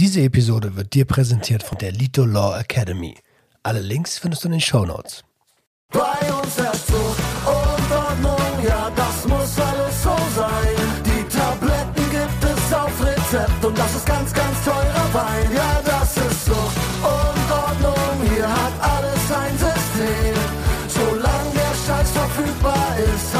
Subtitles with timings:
[0.00, 3.18] Diese Episode wird dir präsentiert von der Lito Law Academy.
[3.62, 5.22] Alle Links findest du in den Show Notes.
[5.92, 6.00] Bei
[6.32, 10.74] uns herrscht Zucht und Ordnung, ja, das muss alles so sein.
[11.04, 15.52] Die Tabletten gibt es auf Rezept und das ist ganz, ganz teurer Wein.
[15.54, 20.34] Ja, das ist Zucht und Ordnung, hier hat alles ein System.
[20.88, 23.39] Solange der Scheiß verfügbar ist,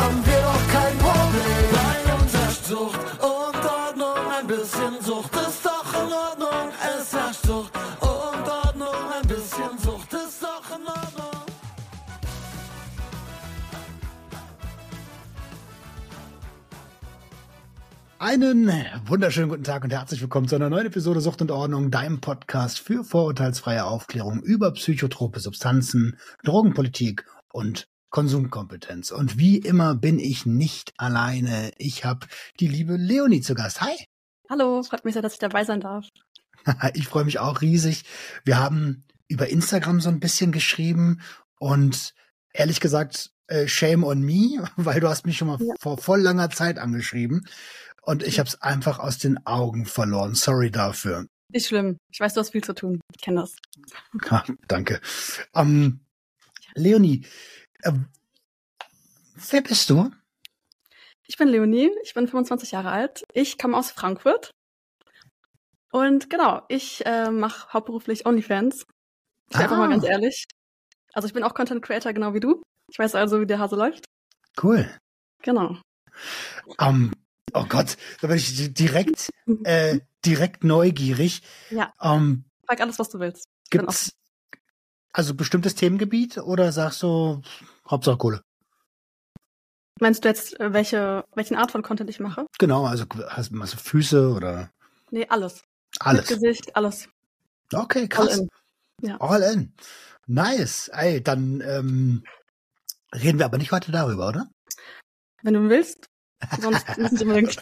[18.23, 18.71] Einen
[19.07, 22.79] wunderschönen guten Tag und herzlich willkommen zu einer neuen Episode Sucht und Ordnung, deinem Podcast
[22.79, 29.11] für vorurteilsfreie Aufklärung über psychotrope Substanzen, Drogenpolitik und Konsumkompetenz.
[29.11, 31.71] Und wie immer bin ich nicht alleine.
[31.79, 32.27] Ich habe
[32.61, 33.81] die liebe Leonie zu Gast.
[33.81, 33.97] Hi.
[34.51, 36.07] Hallo, freut mich sehr, dass ich dabei sein darf.
[36.93, 38.05] Ich freue mich auch riesig.
[38.45, 41.23] Wir haben über Instagram so ein bisschen geschrieben
[41.59, 42.13] und
[42.53, 45.73] ehrlich gesagt, äh, shame on me, weil du hast mich schon mal Ja.
[45.81, 47.47] vor voll langer Zeit angeschrieben
[48.03, 50.35] und ich habe es einfach aus den Augen verloren.
[50.35, 51.27] Sorry dafür.
[51.53, 51.97] Nicht schlimm.
[52.13, 53.01] Ich weiß, du hast viel zu tun.
[53.15, 53.57] Ich kenne das.
[54.31, 55.01] Ja, danke.
[55.55, 56.01] Ähm,
[56.75, 57.27] Leonie,
[57.83, 57.93] äh,
[59.51, 60.11] wer bist du?
[61.27, 63.25] Ich bin Leonie, ich bin 25 Jahre alt.
[63.33, 64.51] Ich komme aus Frankfurt.
[65.93, 68.83] Und genau, ich äh, mache hauptberuflich OnlyFans.
[68.83, 69.81] Ich bin einfach Ah.
[69.81, 70.45] mal ganz ehrlich.
[71.13, 72.63] Also ich bin auch Content Creator, genau wie du.
[72.93, 74.05] Ich weiß also, wie der Hase läuft.
[74.63, 74.89] Cool.
[75.43, 75.77] Genau.
[76.79, 77.13] Ähm,
[77.55, 79.31] oh Gott, da bin ich di- direkt,
[79.65, 81.43] äh, direkt neugierig.
[81.71, 83.47] Ja, Ähm, frag alles, was du willst.
[83.65, 84.13] Ich gibt's
[85.13, 87.43] also bestimmtes Themengebiet oder sagst du
[87.89, 88.43] Hauptsache Kohle?
[90.01, 92.47] Meinst du jetzt, äh, welche, welchen Art von Content ich mache?
[92.59, 94.71] Genau, also hast du Füße oder
[95.11, 95.63] Nee, alles.
[95.99, 96.31] alles.
[96.31, 97.09] Mit Gesicht, alles.
[97.73, 98.39] Okay, All krass.
[98.39, 98.49] in.
[99.03, 99.17] Ja.
[99.21, 99.75] All in.
[100.27, 100.89] Nice.
[100.89, 102.25] Ey, dann ähm,
[103.15, 104.49] reden wir aber nicht heute darüber, oder?
[105.43, 106.07] Wenn du willst.
[106.61, 107.57] Sonst nicht unbedingt.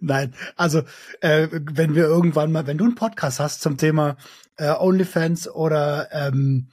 [0.00, 0.82] Nein, also
[1.20, 4.16] äh, wenn wir irgendwann mal, wenn du einen Podcast hast zum Thema
[4.56, 6.70] äh, OnlyFans oder ähm,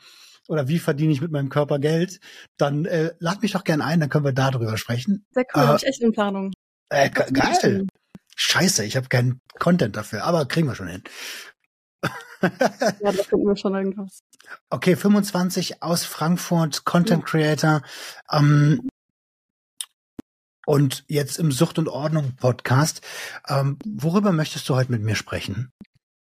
[0.48, 2.22] oder wie verdiene ich mit meinem Körper Geld,
[2.58, 5.26] dann äh, lad mich doch gern ein, dann können wir darüber sprechen.
[5.32, 6.54] Sehr cool, Äh, habe ich echt in Planung.
[6.90, 7.86] Äh, ge- geil.
[8.38, 11.04] Scheiße, ich habe keinen Content dafür, aber kriegen wir schon hin.
[12.40, 14.20] Ja, da finden wir schon irgendwas.
[14.70, 17.82] Okay, 25 aus Frankfurt, Content Creator.
[18.32, 18.88] Ähm,
[20.68, 23.02] und jetzt im Sucht und Ordnung Podcast.
[23.48, 25.72] Ähm, worüber möchtest du heute mit mir sprechen?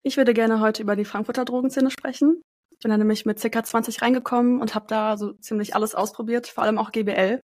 [0.03, 2.41] Ich würde gerne heute über die Frankfurter Drogenszene sprechen.
[2.71, 3.63] Ich bin da nämlich mit ca.
[3.63, 7.39] 20 reingekommen und habe da so ziemlich alles ausprobiert, vor allem auch GBL.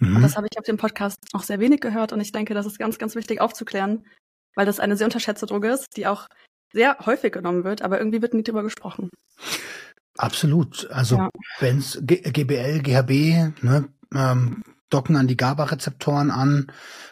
[0.00, 0.22] Und Mhm.
[0.22, 2.78] das habe ich auf dem Podcast noch sehr wenig gehört und ich denke, das ist
[2.78, 4.06] ganz, ganz wichtig aufzuklären,
[4.56, 6.26] weil das eine sehr unterschätzte Droge ist, die auch
[6.72, 9.10] sehr häufig genommen wird, aber irgendwie wird nie drüber gesprochen.
[10.16, 10.90] Absolut.
[10.90, 11.30] Also Ja.
[11.58, 16.70] wenn's G GBL, GHB, ne, ähm, docken an die GABA-Rezeptoren an.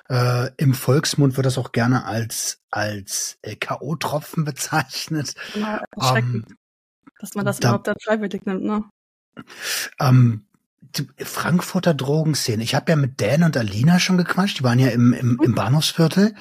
[0.08, 5.34] Äh, Im Volksmund wird das auch gerne als als äh, KO-Tropfen bezeichnet.
[5.54, 6.54] Immer erschreckend,
[7.20, 8.84] dass man das da- überhaupt dann freiwillig nimmt, ne?
[10.00, 10.46] Ähm,
[10.80, 12.62] die Frankfurter Drogenszene.
[12.62, 14.58] Ich habe ja mit Dan und Alina schon gequatscht.
[14.60, 16.34] Die waren ja im, im, im Bahnhofsviertel.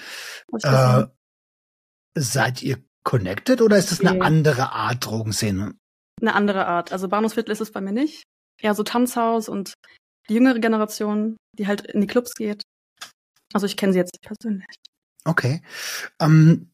[0.63, 4.21] Hab ich Äh, seid ihr connected oder ist das eine Nee.
[4.21, 5.73] andere Art Drogenszene?
[6.21, 6.91] Eine andere Art.
[6.91, 8.23] Also Bahnhofsviertel ist es bei mir nicht.
[8.59, 9.73] Eher so Tanzhaus und
[10.29, 12.63] die jüngere Generation, die halt in die Clubs geht.
[13.53, 14.67] Also ich kenne sie jetzt nicht persönlich.
[15.25, 15.61] Okay.
[16.19, 16.69] Ähm,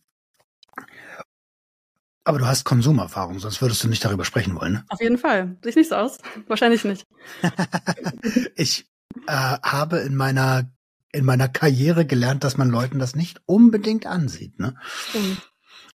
[2.24, 4.74] aber du hast Konsumerfahrung, sonst würdest du nicht darüber sprechen wollen.
[4.74, 4.86] Ne?
[4.90, 5.58] Auf jeden Fall.
[5.64, 6.20] Sieht nicht so aus.
[6.48, 7.06] Wahrscheinlich nicht.
[8.56, 8.86] ich
[9.28, 10.72] äh, habe in meiner
[11.16, 14.60] in meiner Karriere gelernt, dass man Leuten das nicht unbedingt ansieht.
[14.60, 14.76] Ne?
[15.10, 15.48] Stimmt.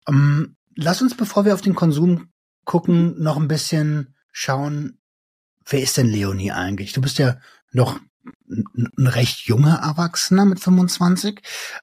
[0.08, 2.30] Ähm, lass uns, bevor wir auf den Konsum
[2.66, 4.98] gucken, noch ein bisschen schauen,
[5.68, 6.94] wer ist denn Leonie eigentlich?
[6.94, 7.38] Du bist ja
[7.72, 8.00] noch
[8.50, 11.42] ein, recht junger Erwachsener mit 25.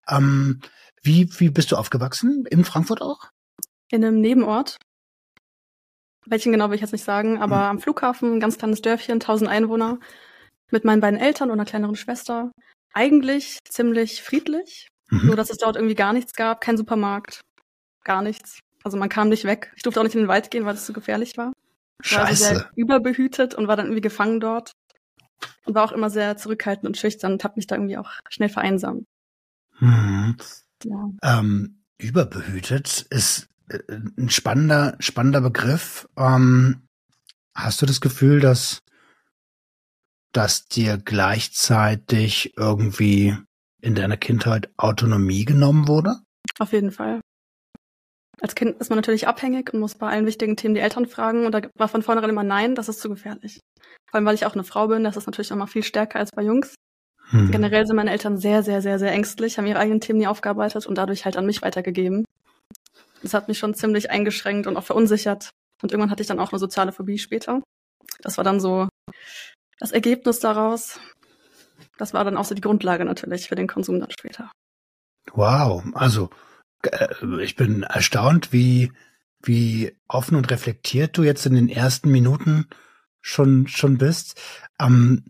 [0.09, 0.61] Ähm,
[1.03, 2.45] wie, wie bist du aufgewachsen?
[2.51, 3.31] In Frankfurt auch?
[3.91, 4.77] In einem Nebenort.
[6.27, 9.51] Welchen genau will ich jetzt nicht sagen, aber am Flughafen, ein ganz kleines Dörfchen, 1000
[9.51, 9.99] Einwohner,
[10.71, 12.53] mit meinen beiden Eltern und einer kleineren Schwester.
[12.93, 15.27] Eigentlich ziemlich friedlich, Mhm.
[15.27, 17.41] nur dass es dort irgendwie gar nichts gab, kein Supermarkt,
[18.05, 18.61] gar nichts.
[18.85, 19.73] Also man kam nicht weg.
[19.77, 21.53] Ich durfte auch nicht in den Wald gehen, weil es zu gefährlich war.
[22.11, 22.55] War also Scheiße.
[22.55, 24.73] sehr überbehütet und war dann irgendwie gefangen dort.
[25.65, 28.51] Und war auch immer sehr zurückhaltend und schüchtern und habe mich da irgendwie auch schnell
[28.51, 29.05] vereinsamt.
[29.79, 30.37] Mhm.
[30.85, 31.11] Ja.
[31.23, 33.79] Ähm, überbehütet ist äh,
[34.19, 36.09] ein spannender, spannender Begriff.
[36.17, 36.83] Ähm,
[37.55, 38.83] hast du das Gefühl, dass,
[40.33, 43.37] dass dir gleichzeitig irgendwie
[43.81, 46.17] in deiner Kindheit Autonomie genommen wurde?
[46.59, 47.21] Auf jeden Fall.
[48.41, 51.45] Als Kind ist man natürlich abhängig und muss bei allen wichtigen Themen die Eltern fragen.
[51.45, 53.61] Und da war von vornherein immer Nein, das ist zu gefährlich.
[54.07, 56.31] Vor allem, weil ich auch eine Frau bin, das ist natürlich nochmal viel stärker als
[56.31, 56.75] bei Jungs.
[57.31, 57.51] Hm.
[57.51, 60.87] Generell sind meine Eltern sehr, sehr, sehr, sehr ängstlich, haben ihre eigenen Themen nie aufgearbeitet
[60.87, 62.25] und dadurch halt an mich weitergegeben.
[63.23, 65.51] Das hat mich schon ziemlich eingeschränkt und auch verunsichert.
[65.83, 67.63] Und irgendwann hatte ich dann auch eine soziale Phobie später.
[68.21, 68.89] Das war dann so
[69.79, 70.99] das Ergebnis daraus.
[71.99, 74.51] Das war dann auch so die Grundlage natürlich für den Konsum dann später.
[75.33, 76.31] Wow, also
[77.41, 78.93] ich bin erstaunt, wie
[79.43, 82.67] wie offen und reflektiert du jetzt in den ersten Minuten
[83.21, 84.41] schon schon bist.
[84.79, 85.25] Ähm,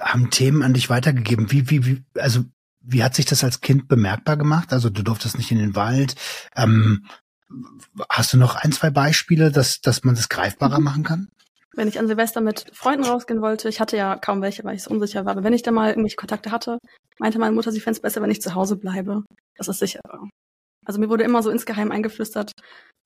[0.00, 1.50] haben Themen an dich weitergegeben.
[1.50, 2.44] Wie wie wie also
[2.80, 4.72] wie hat sich das als Kind bemerkbar gemacht?
[4.72, 6.14] Also du durftest nicht in den Wald.
[6.54, 7.06] Ähm,
[8.08, 11.28] hast du noch ein, zwei Beispiele, dass, dass man das greifbarer machen kann?
[11.76, 14.82] Wenn ich an Silvester mit Freunden rausgehen wollte, ich hatte ja kaum welche, weil ich
[14.82, 16.78] so unsicher war, aber wenn ich da mal irgendwelche Kontakte hatte,
[17.18, 19.24] meinte meine Mutter, sie fände es besser, wenn ich zu Hause bleibe.
[19.56, 20.28] Das ist sicherer.
[20.86, 22.52] Also mir wurde immer so insgeheim eingeflüstert,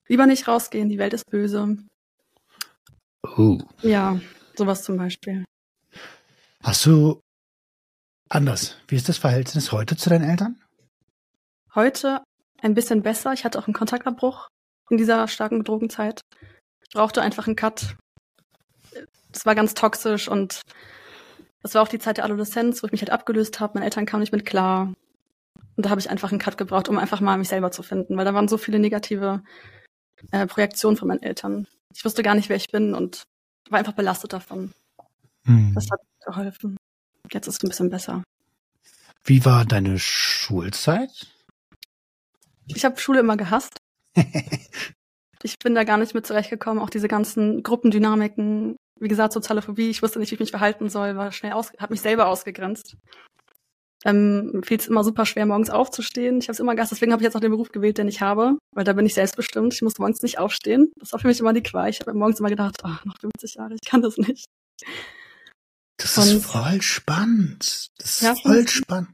[0.07, 1.77] lieber nicht rausgehen, die Welt ist böse.
[3.37, 3.59] Oh.
[3.81, 4.19] Ja,
[4.55, 5.43] sowas zum Beispiel.
[6.63, 7.19] Hast du
[8.29, 8.77] anders?
[8.87, 10.61] Wie ist das Verhältnis heute zu deinen Eltern?
[11.75, 12.23] Heute
[12.61, 13.33] ein bisschen besser.
[13.33, 14.47] Ich hatte auch einen Kontaktabbruch
[14.89, 16.21] in dieser starken Drogenzeit.
[16.83, 17.97] Ich brauchte einfach einen Cut.
[19.31, 20.61] Das war ganz toxisch und
[21.61, 23.73] das war auch die Zeit der Adoleszenz, wo ich mich halt abgelöst habe.
[23.75, 24.93] Meine Eltern kamen nicht mit klar.
[25.75, 28.17] Und da habe ich einfach einen Cut gebraucht, um einfach mal mich selber zu finden,
[28.17, 29.43] weil da waren so viele negative
[30.31, 31.67] äh, Projektionen von meinen Eltern.
[31.93, 33.23] Ich wusste gar nicht, wer ich bin und
[33.69, 34.73] war einfach belastet davon.
[35.45, 35.73] Hm.
[35.73, 36.77] Das hat geholfen.
[37.31, 38.23] Jetzt ist es ein bisschen besser.
[39.23, 41.27] Wie war deine Schulzeit?
[42.67, 43.77] Ich habe Schule immer gehasst.
[45.43, 46.83] ich bin da gar nicht mit zurechtgekommen.
[46.83, 49.89] Auch diese ganzen Gruppendynamiken, wie gesagt, soziale Phobie.
[49.89, 52.95] Ich wusste nicht, wie ich mich verhalten soll, war schnell aus, habe mich selber ausgegrenzt.
[54.03, 56.39] Ähm, fiel es immer super schwer, morgens aufzustehen.
[56.39, 58.21] Ich habe es immer gehasst, deswegen habe ich jetzt auch den Beruf gewählt, den ich
[58.21, 59.73] habe, weil da bin ich selbstbestimmt.
[59.75, 60.91] Ich muss morgens nicht aufstehen.
[60.99, 61.89] Das war für mich immer die Qual.
[61.89, 64.45] Ich habe morgens immer gedacht, ach, noch 50 Jahre, ich kann das nicht.
[65.97, 67.89] Das Und- ist voll spannend.
[67.99, 69.09] Das ist Ja, voll spannend.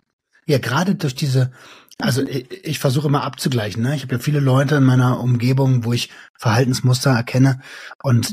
[0.45, 1.51] Ja, gerade durch diese,
[1.97, 3.83] also ich, ich versuche immer abzugleichen.
[3.83, 3.93] Ne?
[3.95, 7.59] Ich habe ja viele Leute in meiner Umgebung, wo ich Verhaltensmuster erkenne.
[8.03, 8.31] Und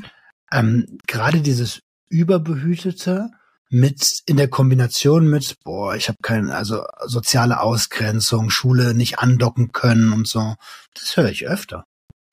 [0.55, 3.31] ähm, gerade dieses Überbehütete
[3.71, 9.73] mit in der Kombination mit, boah, ich habe keine, also soziale Ausgrenzung, Schule nicht andocken
[9.73, 10.55] können und so,
[10.95, 11.85] das höre ich öfter.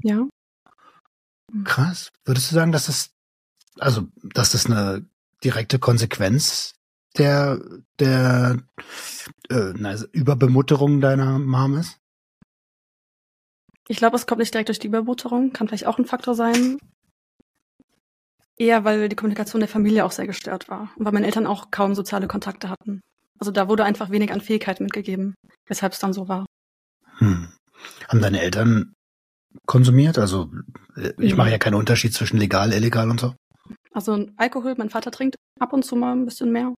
[0.04, 0.28] Ja.
[1.64, 2.12] Krass.
[2.24, 3.10] Würdest du sagen, dass das,
[3.80, 5.06] also, dass das eine
[5.44, 6.76] direkte Konsequenz
[7.18, 7.60] der,
[8.00, 8.60] der
[9.50, 11.98] äh, na, also Überbemutterung deiner Mom ist?
[13.88, 16.78] Ich glaube, es kommt nicht direkt durch die Überbutterung, kann vielleicht auch ein Faktor sein.
[18.62, 21.72] Eher, weil die Kommunikation der Familie auch sehr gestört war und weil meine Eltern auch
[21.72, 23.02] kaum soziale Kontakte hatten.
[23.40, 25.34] Also da wurde einfach wenig an Fähigkeiten mitgegeben,
[25.68, 26.46] weshalb es dann so war.
[27.18, 27.52] Hm.
[28.08, 28.94] Haben deine Eltern
[29.66, 30.20] konsumiert?
[30.20, 30.52] Also,
[30.96, 33.34] äh, ich mache ja keinen Unterschied zwischen legal, illegal und so.
[33.94, 36.74] Also Alkohol, mein Vater trinkt ab und zu mal ein bisschen mehr.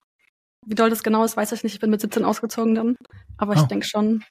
[0.65, 1.73] Wie doll das genau ist, weiß ich nicht.
[1.73, 2.95] Ich bin mit 17 ausgezogen dann.
[3.37, 3.65] Aber ich Oh.
[3.65, 4.23] denke schon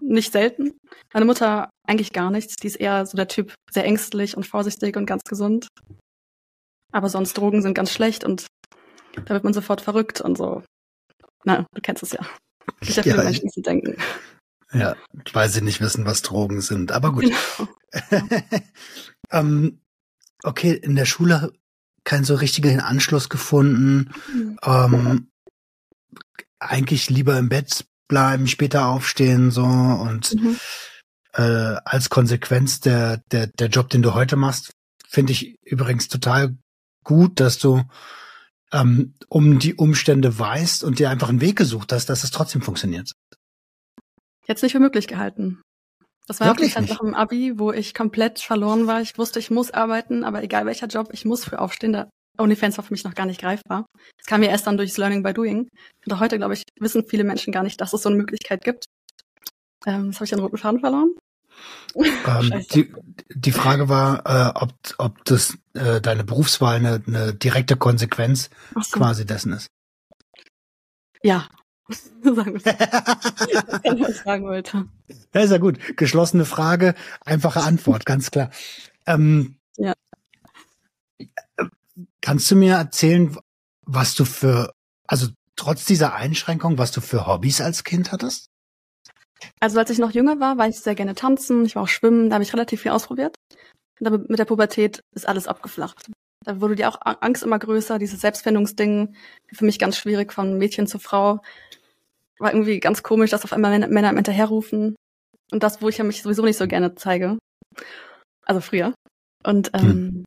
[0.00, 0.72] nicht selten.
[1.14, 2.56] Meine Mutter eigentlich gar nichts.
[2.56, 5.68] Die ist eher so der Typ, sehr ängstlich und vorsichtig und ganz gesund.
[6.92, 8.46] Aber sonst Drogen sind ganz schlecht und
[9.24, 10.62] da wird man sofort verrückt und so.
[11.44, 12.20] Na, du kennst es ja.
[12.80, 13.96] Gibt ja viele Ja, Menschen, so denken.
[14.72, 14.96] Ja,
[15.32, 16.92] weil sie nicht wissen, was Drogen sind.
[16.92, 17.24] Aber gut.
[17.24, 17.68] Genau.
[19.30, 19.80] ähm,
[20.42, 21.52] okay, in der Schule
[22.04, 24.12] keinen so richtigen Anschluss gefunden.
[24.62, 25.30] Ähm,
[26.58, 30.58] eigentlich lieber im Bett bleiben, später aufstehen, so und Mhm.
[31.34, 34.72] äh, als Konsequenz der, der, der Job, den du heute machst,
[35.06, 36.56] finde ich übrigens total
[37.08, 37.82] gut, dass du
[38.70, 42.60] ähm, um die Umstände weißt und dir einfach einen Weg gesucht hast, dass es trotzdem
[42.60, 43.12] funktioniert.
[44.46, 45.62] Jetzt nicht für möglich gehalten.
[46.26, 49.00] Das war Wirklich nach dem Abi, wo ich komplett verloren war.
[49.00, 51.94] Ich wusste, ich muss arbeiten, aber egal welcher Job, ich muss für aufstehen.
[51.94, 53.86] Da OnlyFans war für mich noch gar nicht greifbar.
[54.18, 55.66] Das kam mir erst dann durchs Learning by Doing.
[56.04, 58.62] Und auch heute, glaube ich, wissen viele Menschen gar nicht, dass es so eine Möglichkeit
[58.62, 58.84] gibt.
[59.86, 61.14] Ähm, jetzt habe ich den roten Faden verloren.
[61.94, 62.92] Ähm, die,
[63.34, 68.98] die Frage war, äh, ob, ob das äh, deine Berufswahl eine, eine direkte Konsequenz so.
[68.98, 69.68] quasi dessen ist.
[71.22, 71.48] Ja.
[71.88, 72.34] Wir
[74.12, 74.88] sagen wollte.
[75.34, 75.78] Ja, ist ja gut.
[75.96, 78.50] Geschlossene Frage, einfache Antwort, ganz klar.
[79.06, 79.94] Ähm, Ja.
[82.20, 83.34] Kannst du mir erzählen,
[83.86, 84.74] was du für,
[85.06, 88.47] also trotz dieser Einschränkung, was du für Hobbys als Kind hattest?
[89.60, 92.30] Also als ich noch jünger war, war ich sehr gerne tanzen, ich war auch schwimmen,
[92.30, 93.34] da habe ich relativ viel ausprobiert.
[94.00, 96.10] Und aber mit der Pubertät ist alles abgeflacht.
[96.44, 99.14] Da wurde die auch Angst immer größer, dieses Selbstfindungsding,
[99.52, 101.40] für mich ganz schwierig von Mädchen zu Frau.
[102.38, 104.94] War irgendwie ganz komisch, dass auf einmal Männer, Männer im hinterherrufen.
[105.50, 107.38] Und das, wo ich ja mich sowieso nicht so gerne zeige.
[108.46, 108.94] Also früher.
[109.44, 110.24] Und ähm, hm.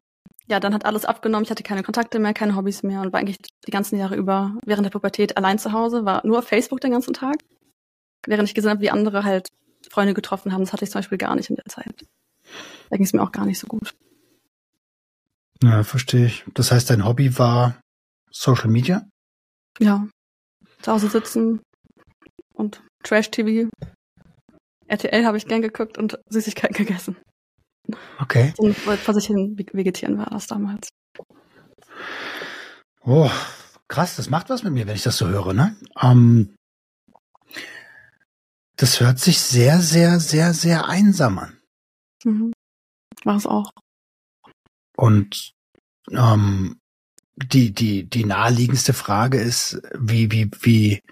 [0.48, 1.46] ja, dann hat alles abgenommen.
[1.46, 4.58] Ich hatte keine Kontakte mehr, keine Hobbys mehr und war eigentlich die ganzen Jahre über
[4.65, 7.38] während der Pubertät allein zu Hause, war nur auf Facebook den ganzen Tag.
[8.25, 9.50] Während ich gesehen habe, wie andere halt
[9.90, 10.62] Freunde getroffen haben.
[10.62, 12.06] Das hatte ich zum Beispiel gar nicht in der Zeit.
[12.90, 13.94] Da ging es mir auch gar nicht so gut.
[15.63, 16.44] Ja, verstehe ich.
[16.54, 17.80] Das heißt, dein Hobby war
[18.32, 19.08] Social Media?
[19.80, 20.08] Ja.
[20.82, 21.62] Zu Hause sitzen
[22.54, 23.70] und Trash-TV.
[24.88, 27.18] RTL habe ich gern geguckt und Süßigkeiten gegessen.
[28.20, 28.54] Okay.
[28.58, 30.90] Und vor sich hin vegetieren war das damals.
[33.04, 33.30] Oh,
[33.88, 35.75] krass, das macht was mit mir, wenn ich das so höre, ne?
[36.01, 36.56] Ähm,
[38.82, 41.62] das hört sich sehr, sehr, sehr, sehr einsam an.
[42.24, 42.52] Mhm.
[43.24, 43.72] War es auch.
[44.98, 45.54] Und
[46.10, 46.80] ähm,
[47.36, 51.04] die, die, die naheliegendste Frage ist, wie, wie, wie,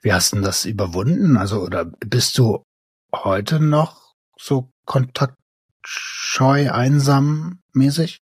[0.00, 1.36] wie hast du das überwunden?
[1.36, 2.62] Also, oder bist du
[3.12, 8.20] heute noch so kontaktscheu, einsam mäßig?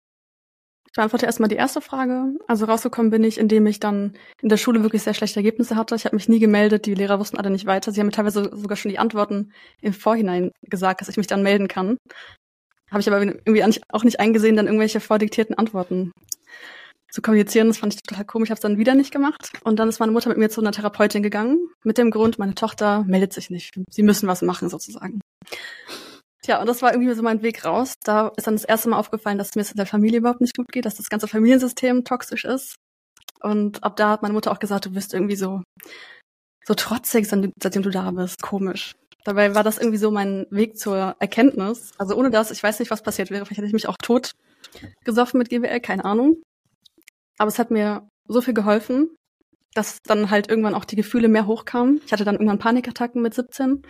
[0.92, 2.34] Ich beantworte erstmal die erste Frage.
[2.48, 5.94] Also rausgekommen bin ich, indem ich dann in der Schule wirklich sehr schlechte Ergebnisse hatte.
[5.94, 7.92] Ich habe mich nie gemeldet, die Lehrer wussten alle nicht weiter.
[7.92, 11.44] Sie haben mir teilweise sogar schon die Antworten im Vorhinein gesagt, dass ich mich dann
[11.44, 11.96] melden kann.
[12.90, 16.10] Habe ich aber irgendwie auch nicht eingesehen, dann irgendwelche vordiktierten Antworten
[17.08, 17.68] zu kommunizieren.
[17.68, 18.50] Das fand ich total komisch.
[18.50, 19.52] Habe es dann wieder nicht gemacht.
[19.62, 22.56] Und dann ist meine Mutter mit mir zu einer Therapeutin gegangen, mit dem Grund, meine
[22.56, 23.80] Tochter meldet sich nicht.
[23.90, 25.20] Sie müssen was machen sozusagen.
[26.50, 27.94] Tja, und das war irgendwie so mein Weg raus.
[28.02, 30.56] Da ist dann das erste Mal aufgefallen, dass mir es in der Familie überhaupt nicht
[30.56, 32.74] gut geht, dass das ganze Familiensystem toxisch ist.
[33.40, 35.62] Und ab da hat meine Mutter auch gesagt, du bist irgendwie so,
[36.66, 38.42] so trotzig, seitdem du da bist.
[38.42, 38.96] Komisch.
[39.22, 41.92] Dabei war das irgendwie so mein Weg zur Erkenntnis.
[41.98, 43.46] Also ohne das, ich weiß nicht, was passiert wäre.
[43.46, 44.32] Vielleicht hätte ich mich auch tot
[45.04, 46.42] gesoffen mit GWL, keine Ahnung.
[47.38, 49.14] Aber es hat mir so viel geholfen,
[49.74, 52.00] dass dann halt irgendwann auch die Gefühle mehr hochkamen.
[52.04, 53.82] Ich hatte dann irgendwann Panikattacken mit 17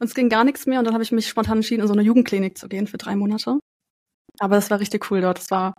[0.00, 1.92] und es ging gar nichts mehr und dann habe ich mich spontan entschieden, in so
[1.92, 3.58] eine Jugendklinik zu gehen für drei Monate.
[4.38, 5.38] Aber das war richtig cool dort.
[5.38, 5.74] Das war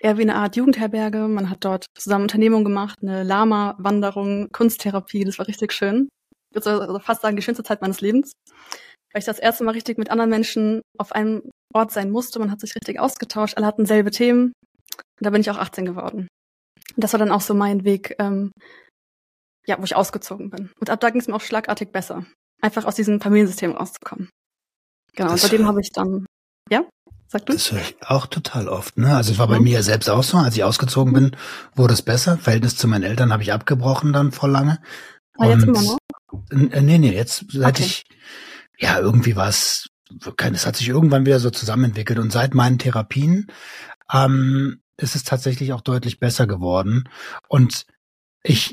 [0.00, 1.28] eher wie eine Art Jugendherberge.
[1.28, 5.24] Man hat dort zusammen Unternehmungen gemacht, eine Lama-Wanderung, Kunsttherapie.
[5.24, 6.08] Das war richtig schön.
[6.50, 8.32] Ich würde also fast sagen, die schönste Zeit meines Lebens.
[9.12, 11.42] Weil ich das erste Mal richtig mit anderen Menschen auf einem
[11.74, 12.38] Ort sein musste.
[12.38, 13.56] Man hat sich richtig ausgetauscht.
[13.56, 14.52] Alle hatten selbe Themen.
[15.18, 16.28] Und da bin ich auch 18 geworden.
[16.94, 18.50] Und das war dann auch so mein Weg, ähm,
[19.66, 20.70] ja, wo ich ausgezogen bin.
[20.80, 22.24] Und ab da ging es mir auch schlagartig besser
[22.60, 24.30] einfach aus diesem Familiensystem rauszukommen.
[25.14, 26.26] Genau, das und seitdem habe ich dann,
[26.70, 26.84] ja,
[27.26, 27.52] sag du?
[27.52, 29.16] Das höre ich auch total oft, ne?
[29.16, 29.64] Also es war bei mhm.
[29.64, 31.36] mir selbst auch so, als ich ausgezogen bin,
[31.74, 32.38] wurde es besser.
[32.38, 34.80] Verhältnis zu meinen Eltern habe ich abgebrochen dann vor lange.
[35.36, 35.98] Ah, jetzt immer noch?
[36.50, 37.84] Äh, nee, nee, jetzt seit okay.
[37.84, 38.04] ich,
[38.78, 39.88] ja, irgendwie war es,
[40.36, 43.46] es hat sich irgendwann wieder so zusammenentwickelt und seit meinen Therapien
[44.12, 47.08] ähm, ist es tatsächlich auch deutlich besser geworden.
[47.48, 47.86] Und
[48.42, 48.72] ich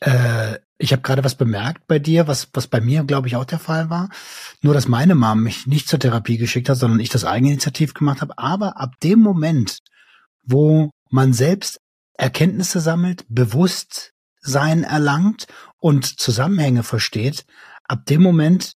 [0.00, 3.46] äh, ich habe gerade was bemerkt bei dir, was, was bei mir, glaube ich, auch
[3.46, 4.10] der Fall war.
[4.60, 8.20] Nur, dass meine Mom mich nicht zur Therapie geschickt hat, sondern ich das eigeninitiativ gemacht
[8.20, 8.36] habe.
[8.36, 9.78] Aber ab dem Moment,
[10.42, 11.80] wo man selbst
[12.18, 15.46] Erkenntnisse sammelt, Bewusstsein erlangt
[15.78, 17.46] und Zusammenhänge versteht,
[17.84, 18.74] ab dem Moment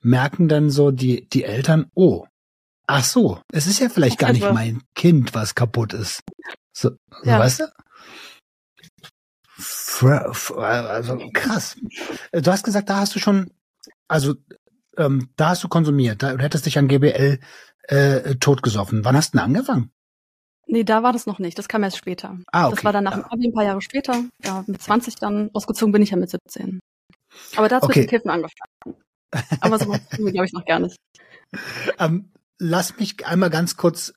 [0.00, 2.24] merken dann so die, die Eltern, oh,
[2.86, 6.22] ach so, es ist ja vielleicht gar nicht mein Kind, was kaputt ist.
[6.72, 6.90] So,
[7.24, 7.34] ja.
[7.34, 7.64] so weißt du?
[10.56, 11.76] Also krass.
[12.32, 13.50] Du hast gesagt, da hast du schon,
[14.08, 14.34] also
[14.96, 17.38] ähm, da hast du konsumiert, da, du hättest dich an GBL
[17.82, 19.04] äh, totgesoffen.
[19.04, 19.90] Wann hast du denn angefangen?
[20.66, 21.58] Nee, da war das noch nicht.
[21.58, 22.38] Das kam erst später.
[22.52, 22.76] Ah, okay.
[22.76, 24.22] Das war dann nach dem Abi ein paar Jahre später.
[24.44, 25.50] Ja, mit 20 dann.
[25.52, 26.78] Ausgezogen bin ich ja mit 17.
[27.56, 28.00] Aber da hat okay.
[28.00, 29.02] mit Kiffen angefangen.
[29.60, 30.96] Aber so glaube ich noch gar nicht.
[31.98, 34.14] Ähm, lass mich einmal ganz kurz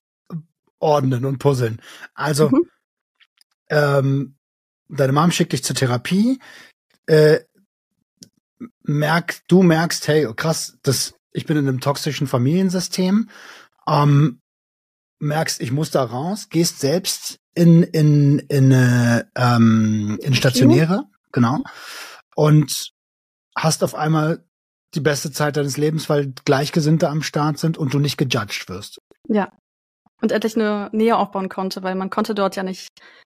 [0.78, 1.82] ordnen und puzzeln.
[2.14, 2.70] Also, mhm.
[3.70, 4.36] ähm,
[4.90, 6.40] deine Mom schickt dich zur Therapie,
[7.08, 7.40] äh,
[8.84, 13.30] merk, du merkst, hey, krass, das, ich bin in einem toxischen Familiensystem,
[13.88, 14.40] ähm,
[15.20, 21.64] merkst, ich muss da raus, gehst selbst in, in, in, äh, ähm, in stationäre, genau,
[22.36, 22.92] und
[23.56, 24.44] hast auf einmal
[24.96, 29.00] die beste Zeit deines Lebens, weil Gleichgesinnte am Start sind und du nicht gejudged wirst.
[29.28, 29.52] Ja.
[30.22, 32.88] Und endlich eine Nähe aufbauen konnte, weil man konnte dort ja nicht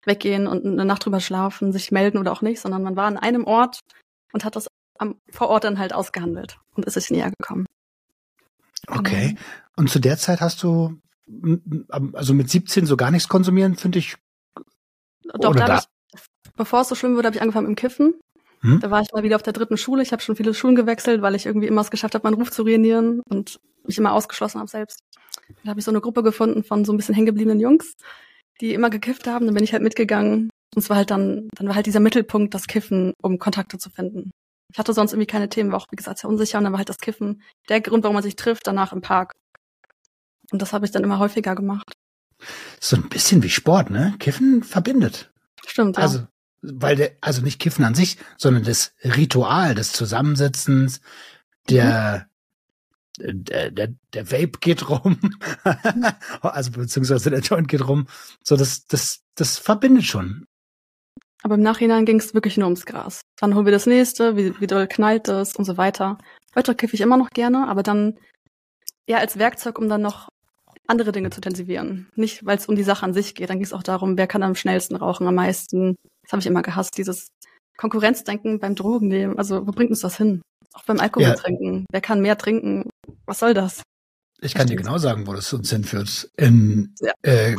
[0.04, 3.16] weggehen und eine Nacht drüber schlafen, sich melden oder auch nicht, sondern man war an
[3.16, 3.80] einem Ort
[4.32, 7.66] und hat das am, vor Ort dann halt ausgehandelt und ist sich näher gekommen.
[8.86, 9.30] Okay.
[9.30, 9.38] Mhm.
[9.76, 10.98] Und zu der Zeit hast du,
[12.12, 14.16] also mit 17 so gar nichts konsumieren, finde ich.
[15.40, 15.78] Doch, da da?
[15.78, 16.20] Ich,
[16.56, 18.14] bevor es so schlimm wurde, habe ich angefangen mit dem Kiffen.
[18.60, 18.80] Hm?
[18.80, 20.02] Da war ich mal wieder auf der dritten Schule.
[20.02, 22.50] Ich habe schon viele Schulen gewechselt, weil ich irgendwie immer es geschafft habe, meinen Ruf
[22.50, 25.04] zu ruinieren und mich immer ausgeschlossen habe selbst.
[25.62, 27.94] Da habe ich so eine Gruppe gefunden von so ein bisschen hängengebliebenen Jungs
[28.60, 29.46] die immer gekifft haben.
[29.46, 30.50] Dann bin ich halt mitgegangen.
[30.74, 33.90] Und es war halt dann, dann war halt dieser Mittelpunkt das Kiffen, um Kontakte zu
[33.90, 34.30] finden.
[34.70, 36.78] Ich hatte sonst irgendwie keine Themen, war auch, wie gesagt, sehr unsicher und dann war
[36.78, 39.32] halt das Kiffen der Grund, warum man sich trifft, danach im Park.
[40.50, 41.92] Und das habe ich dann immer häufiger gemacht.
[42.80, 44.14] So ein bisschen wie Sport, ne?
[44.18, 45.32] Kiffen verbindet.
[45.66, 46.02] Stimmt, ja.
[46.02, 46.26] Also,
[46.60, 51.00] weil der, also nicht Kiffen an sich, sondern das Ritual des Zusammensitzens,
[51.68, 52.27] der,
[53.18, 55.18] der, der, der Vape geht rum,
[56.40, 58.06] also beziehungsweise der Joint geht rum.
[58.42, 60.46] So, das, das, das verbindet schon.
[61.42, 63.20] Aber im Nachhinein ging es wirklich nur ums Gras.
[63.36, 66.18] Dann holen wir das nächste, wie, wie doll knallt es und so weiter.
[66.54, 68.18] Heute kiffe ich immer noch gerne, aber dann
[69.06, 70.28] eher als Werkzeug, um dann noch
[70.86, 72.08] andere Dinge zu intensivieren.
[72.16, 73.50] Nicht, weil es um die Sache an sich geht.
[73.50, 75.96] Dann ging es auch darum, wer kann am schnellsten rauchen, am meisten.
[76.22, 77.28] Das habe ich immer gehasst, dieses
[77.78, 79.38] Konkurrenzdenken beim Drogennehmen.
[79.38, 80.42] Also, wo bringt uns das hin?
[80.74, 81.34] Auch beim Alkohol Ja.
[81.34, 81.86] trinken.
[81.90, 82.90] Wer kann mehr trinken?
[83.24, 83.82] Was soll das?
[84.40, 86.30] Ich kann dir genau sagen, wo das uns hinführt.
[86.36, 87.12] In, Ja.
[87.22, 87.56] äh,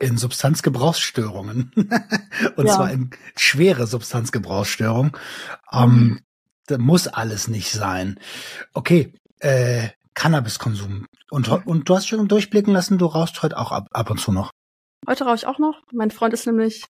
[0.00, 1.72] in Substanzgebrauchsstörungen.
[2.56, 2.74] Und Ja.
[2.74, 5.12] zwar in schwere Substanzgebrauchsstörungen.
[5.72, 6.20] Ähm,
[6.66, 8.18] da muss alles nicht sein.
[8.74, 11.06] Okay, äh, Cannabiskonsum.
[11.30, 14.32] Und, und du hast schon durchblicken lassen, du rauchst heute auch ab, ab und zu
[14.32, 14.50] noch.
[15.06, 15.80] Heute rauche ich auch noch.
[15.92, 16.84] Mein Freund ist nämlich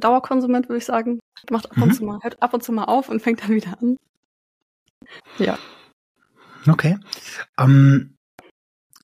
[0.00, 1.20] Dauerkonsument, würde ich sagen.
[1.50, 1.92] Macht ab und Mhm.
[1.92, 3.96] zu mal, hört ab und zu mal auf und fängt dann wieder an.
[5.38, 5.56] Ja.
[6.66, 6.98] Okay.
[7.58, 8.14] Ähm,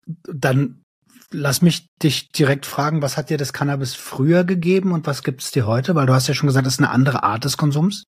[0.06, 0.82] dann
[1.30, 5.42] lass mich dich direkt fragen, was hat dir das Cannabis früher gegeben und was gibt
[5.42, 5.94] es dir heute?
[5.94, 8.04] Weil du hast ja schon gesagt, das ist eine andere Art des Konsums.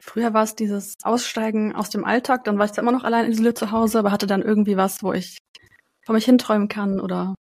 [0.00, 3.30] Früher war es dieses Aussteigen aus dem Alltag, dann war ich zwar immer noch allein
[3.30, 5.38] isoliert zu Hause, aber hatte dann irgendwie was, wo ich
[6.04, 7.34] vor mich hinträumen kann oder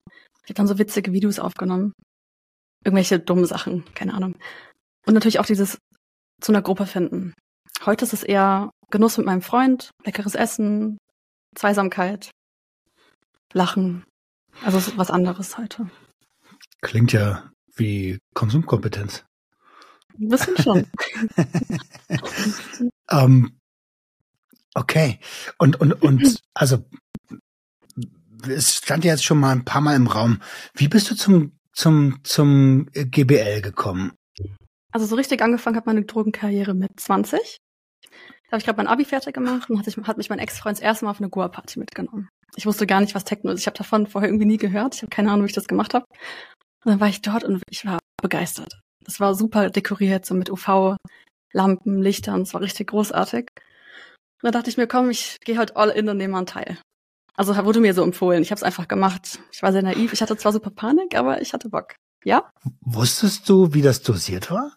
[0.43, 1.93] ich habe dann so witzige Videos aufgenommen.
[2.83, 4.35] Irgendwelche dummen Sachen, keine Ahnung.
[5.05, 5.77] Und natürlich auch dieses
[6.41, 7.33] zu einer Gruppe finden.
[7.85, 10.97] Heute ist es eher Genuss mit meinem Freund, leckeres Essen,
[11.55, 12.31] Zweisamkeit,
[13.53, 14.05] Lachen.
[14.63, 15.89] Also es ist was anderes heute.
[16.81, 19.25] Klingt ja wie Konsumkompetenz.
[20.19, 20.87] Ein bisschen schon.
[23.09, 23.59] Ähm,
[24.73, 25.19] okay.
[25.57, 26.83] Und, und, und, also,
[28.47, 30.41] es stand ja jetzt schon mal ein paar Mal im Raum.
[30.73, 34.13] Wie bist du zum, zum, zum GBL gekommen?
[34.91, 37.57] Also so richtig angefangen hat meine Drogenkarriere mit 20.
[38.01, 40.77] Da habe ich gerade mein Abi fertig gemacht und hat, ich, hat mich mein Ex-Freund
[40.77, 42.29] das erste Mal auf eine Goa-Party mitgenommen.
[42.55, 43.59] Ich wusste gar nicht, was Techno ist.
[43.59, 44.95] Ich habe davon vorher irgendwie nie gehört.
[44.95, 46.05] Ich habe keine Ahnung, wie ich das gemacht habe.
[46.83, 48.79] Und dann war ich dort und ich war begeistert.
[49.03, 52.41] Das war super dekoriert, so mit UV-Lampen, Lichtern.
[52.41, 53.49] Es war richtig großartig.
[53.51, 56.79] Und dann dachte ich mir, komm, ich gehe heute all in und nehme einen Teil.
[57.37, 58.41] Also wurde mir so empfohlen.
[58.41, 59.39] Ich habe es einfach gemacht.
[59.51, 60.11] Ich war sehr naiv.
[60.11, 61.95] Ich hatte zwar super Panik, aber ich hatte Bock.
[62.25, 62.49] Ja,
[62.81, 64.75] Wusstest du, wie das dosiert war?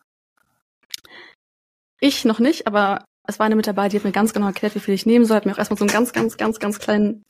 [2.01, 4.75] Ich noch nicht, aber es war eine mit dabei, die hat mir ganz genau erklärt,
[4.75, 5.37] wie viel ich nehmen soll.
[5.37, 7.23] Hat mir auch erstmal so einen ganz, ganz, ganz, ganz kleinen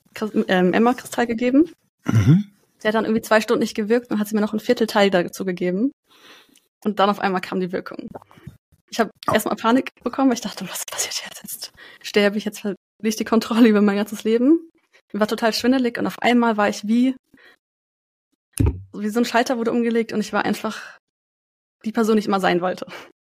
[0.49, 1.73] ähm, Emma-Kristall gegeben.
[2.05, 2.45] Mhm.
[2.83, 5.11] Der hat dann irgendwie zwei Stunden nicht gewirkt und hat sie mir noch ein Viertelteil
[5.11, 5.93] dazu gegeben.
[6.85, 8.09] Und dann auf einmal kam die Wirkung.
[8.91, 11.43] Ich habe erstmal Panik bekommen, weil ich dachte, was passiert jetzt?
[11.43, 14.71] Jetzt sterbe ich, jetzt verliere ich die Kontrolle über mein ganzes Leben.
[15.13, 17.17] Mir war total schwindelig und auf einmal war ich wie,
[18.93, 20.99] wie so ein Schalter wurde umgelegt und ich war einfach
[21.85, 22.87] die Person, die ich immer sein wollte.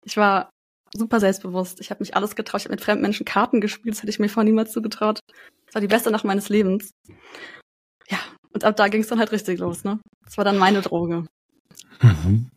[0.04, 0.50] Ich war
[0.94, 1.80] super selbstbewusst.
[1.80, 2.62] Ich habe mich alles getraut.
[2.62, 3.96] Ich habe mit fremden Menschen Karten gespielt.
[3.96, 5.20] Das hätte ich mir vorher niemals zugetraut.
[5.66, 6.92] Das war die beste Nacht meines Lebens.
[8.10, 8.20] Ja,
[8.52, 10.00] und ab da ging es dann halt richtig los, ne?
[10.24, 11.26] Das war dann meine Droge.
[12.02, 12.50] Mhm.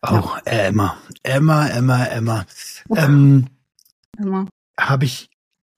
[0.00, 0.96] Auch Emma.
[1.22, 2.46] Emma, Emma, Emma.
[2.94, 3.46] Ähm,
[4.18, 4.46] Immer.
[4.78, 5.28] habe ich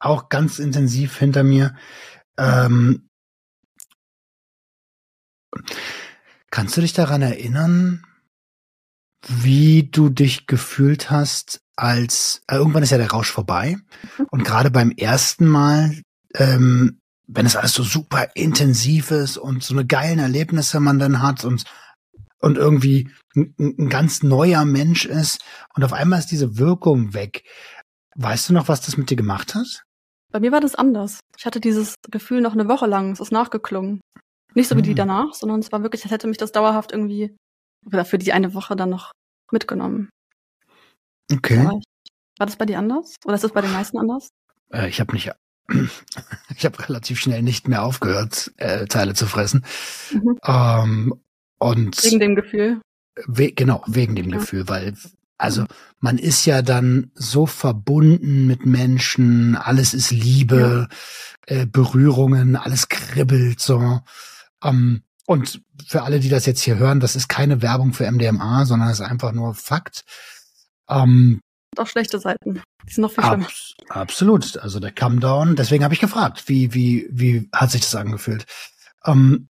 [0.00, 1.74] auch ganz intensiv hinter mir.
[2.38, 3.09] Ähm,
[6.51, 8.05] kannst du dich daran erinnern,
[9.27, 13.77] wie du dich gefühlt hast, als äh, irgendwann ist ja der Rausch vorbei
[14.31, 16.03] und gerade beim ersten Mal,
[16.35, 21.20] ähm, wenn es alles so super intensiv ist und so eine geilen Erlebnisse man dann
[21.22, 21.64] hat und
[22.40, 27.42] und irgendwie ein, ein ganz neuer Mensch ist und auf einmal ist diese Wirkung weg.
[28.14, 29.85] Weißt du noch, was das mit dir gemacht hat?
[30.30, 31.20] Bei mir war das anders.
[31.36, 33.12] Ich hatte dieses Gefühl noch eine Woche lang.
[33.12, 34.00] Es ist nachgeklungen.
[34.54, 34.96] Nicht so wie die Mhm.
[34.96, 37.34] danach, sondern es war wirklich, als hätte mich das dauerhaft irgendwie
[37.86, 39.12] oder für die eine Woche dann noch
[39.52, 40.10] mitgenommen.
[41.32, 41.58] Okay.
[41.64, 41.72] War,
[42.38, 43.14] war das bei dir anders?
[43.24, 44.28] Oder ist das bei den meisten anders?
[44.72, 45.30] Äh, ich habe nicht,
[46.56, 49.64] ich habe relativ schnell nicht mehr aufgehört, äh, Teile zu fressen.
[50.12, 50.38] Mhm.
[50.44, 51.20] Ähm,
[51.58, 52.80] und Wegen dem Gefühl.
[53.26, 54.38] we genau wegen dem Ja.
[54.38, 54.94] Gefühl, weil
[55.38, 55.64] also
[56.01, 60.88] man ist ja dann so verbunden mit Menschen, alles ist Liebe,
[61.46, 64.01] äh, Berührungen, alles kribbelt so.
[64.62, 68.64] Ähm, und für alle, die das jetzt hier hören, das ist keine Werbung für MDMA,
[68.64, 70.05] sondern es ist einfach nur Fakt.
[70.88, 71.40] Ähm,
[71.72, 72.62] Und auch schlechte Seiten.
[72.88, 73.44] Die sind noch viel schlimmer.
[73.46, 74.57] Abs absolut.
[74.59, 75.55] Also der Come Down.
[75.55, 78.46] Deswegen habe ich gefragt, wie wie wie hat sich das angefühlt?
[79.05, 79.48] Ähm,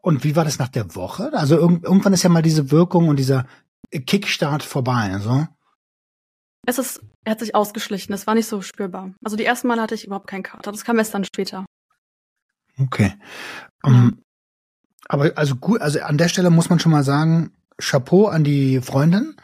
[0.00, 1.32] und wie war das nach der Woche?
[1.32, 3.46] Also irg irgendwann ist ja mal diese Wirkung und dieser
[3.90, 5.10] Kickstart vorbei.
[5.12, 5.46] Also
[6.66, 8.12] Es ist, er hat sich ausgeschlichen.
[8.14, 9.12] Es war nicht so spürbar.
[9.24, 10.70] Also die ersten Mal hatte ich überhaupt keinen Kater.
[10.72, 11.64] Das kam erst dann später.
[12.78, 13.14] Okay.
[13.82, 14.22] Um,
[15.08, 18.80] aber also gut, also an der Stelle muss man schon mal sagen, Chapeau an die
[18.80, 19.36] Freundin,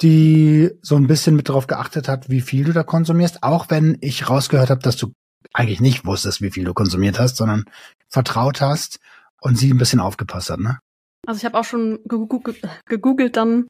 [0.00, 3.98] die so ein bisschen mit darauf geachtet hat, wie viel du da konsumierst, auch wenn
[4.00, 5.12] ich rausgehört habe, dass du
[5.52, 7.64] eigentlich nicht wusstest, wie viel du konsumiert hast, sondern
[8.08, 8.98] vertraut hast
[9.40, 10.78] und sie ein bisschen aufgepasst hat, ne?
[11.26, 13.66] Also ich habe auch schon gegoogelt, gegoogelt dann.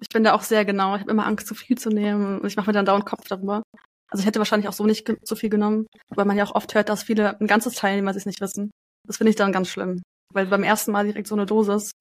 [0.00, 0.94] Ich bin da auch sehr genau.
[0.94, 2.40] Ich habe immer Angst, zu viel zu nehmen.
[2.40, 3.62] Und ich mache mir dann dauernd Kopf darüber.
[4.08, 6.74] Also ich hätte wahrscheinlich auch so nicht so viel genommen, weil man ja auch oft
[6.74, 8.70] hört, dass viele ein ganzes Teil nehmen, weil sie es nicht wissen.
[9.06, 10.02] Das finde ich dann ganz schlimm.
[10.32, 11.92] Weil beim ersten Mal direkt so eine Dosis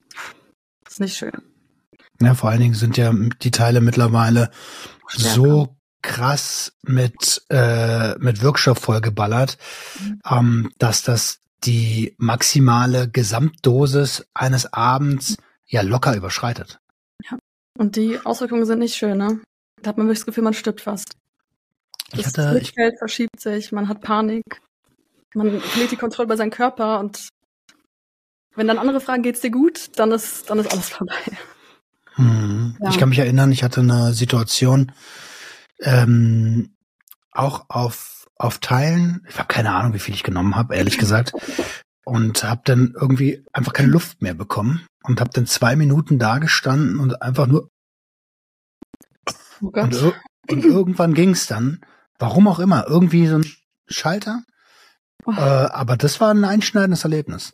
[0.88, 1.32] ist nicht schön.
[2.22, 4.52] Ja, vor allen Dingen sind ja die Teile mittlerweile
[5.08, 5.36] Stärker.
[5.36, 9.58] so krass mit, äh, mit Wirkstoff vollgeballert,
[10.00, 10.22] mhm.
[10.30, 16.80] ähm, dass das die maximale Gesamtdosis eines Abends ja locker überschreitet.
[17.30, 17.38] Ja.
[17.78, 19.40] Und die Auswirkungen sind nicht schön, ne?
[19.82, 21.14] Da hat man wirklich das Gefühl, man stirbt fast.
[22.12, 24.62] Das ich hatte, Blickfeld ich, verschiebt sich, man hat Panik,
[25.34, 27.30] man verliert die Kontrolle über seinen Körper und
[28.56, 31.14] wenn dann andere fragen, geht's dir gut, dann ist, dann ist alles vorbei.
[32.16, 32.78] Hm.
[32.80, 32.90] Ja.
[32.90, 34.94] Ich kann mich erinnern, ich hatte eine Situation,
[35.80, 36.76] ähm,
[37.32, 41.34] auch auf, auf Teilen, ich habe keine Ahnung, wie viel ich genommen habe, ehrlich gesagt,
[42.06, 46.38] und habe dann irgendwie einfach keine Luft mehr bekommen und habe dann zwei Minuten da
[46.40, 47.70] gestanden und einfach nur
[49.62, 50.14] oh und,
[50.50, 51.82] und, irgendwann ging's dann,
[52.20, 53.46] warum auch immer, irgendwie so ein
[53.88, 54.44] Schalter.
[55.26, 55.32] Oh.
[55.32, 57.54] Äh, aber das war ein einschneidendes Erlebnis.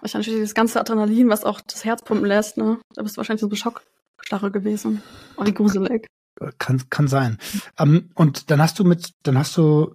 [0.00, 2.78] Wahrscheinlich das ganze Adrenalin, was auch das Herz pumpen lässt, ne?
[2.94, 5.02] Da bist du wahrscheinlich so eine Schockstarre gewesen.
[5.36, 6.06] Oh, wie gruselig.
[6.58, 7.38] Kann, kann sein.
[7.78, 9.94] Ähm, und dann hast du mit, dann hast du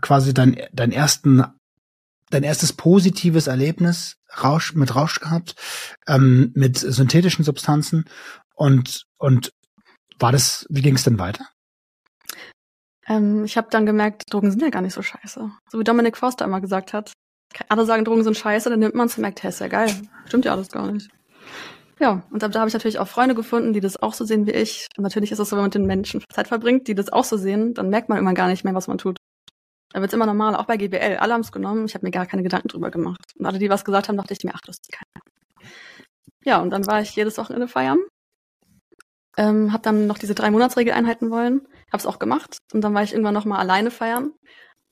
[0.00, 1.44] quasi dein, dein ersten,
[2.30, 5.54] dein erstes positives Erlebnis Rausch, mit Rausch gehabt,
[6.06, 8.04] ähm, mit synthetischen Substanzen.
[8.54, 9.52] Und, und
[10.18, 11.46] war das, wie ging es denn weiter?
[13.06, 15.50] Ähm, ich habe dann gemerkt, Drogen sind ja gar nicht so scheiße.
[15.70, 17.12] So wie Dominic Foster immer gesagt hat
[17.68, 19.90] alle sagen, Drogen sind scheiße, dann nimmt man es und merkt, hey, ist ja geil.
[20.26, 21.10] Stimmt ja alles gar nicht.
[21.98, 24.46] Ja, und da, da habe ich natürlich auch Freunde gefunden, die das auch so sehen
[24.46, 24.86] wie ich.
[24.96, 27.24] Und natürlich ist es so, wenn man mit den Menschen Zeit verbringt, die das auch
[27.24, 29.16] so sehen, dann merkt man immer gar nicht mehr, was man tut.
[29.90, 31.16] Da wird's immer normaler, auch bei GBL.
[31.18, 33.32] Alle haben es genommen, ich habe mir gar keine Gedanken drüber gemacht.
[33.38, 35.24] Und alle, die was gesagt haben, dachte ich mir, ach, das ist keiner.
[36.44, 37.98] Ja, und dann war ich jedes Wochenende feiern.
[39.36, 41.66] Ähm, hab dann noch diese drei Monatsregel einhalten wollen.
[41.92, 42.58] Hab's auch gemacht.
[42.72, 44.32] Und dann war ich irgendwann noch mal alleine feiern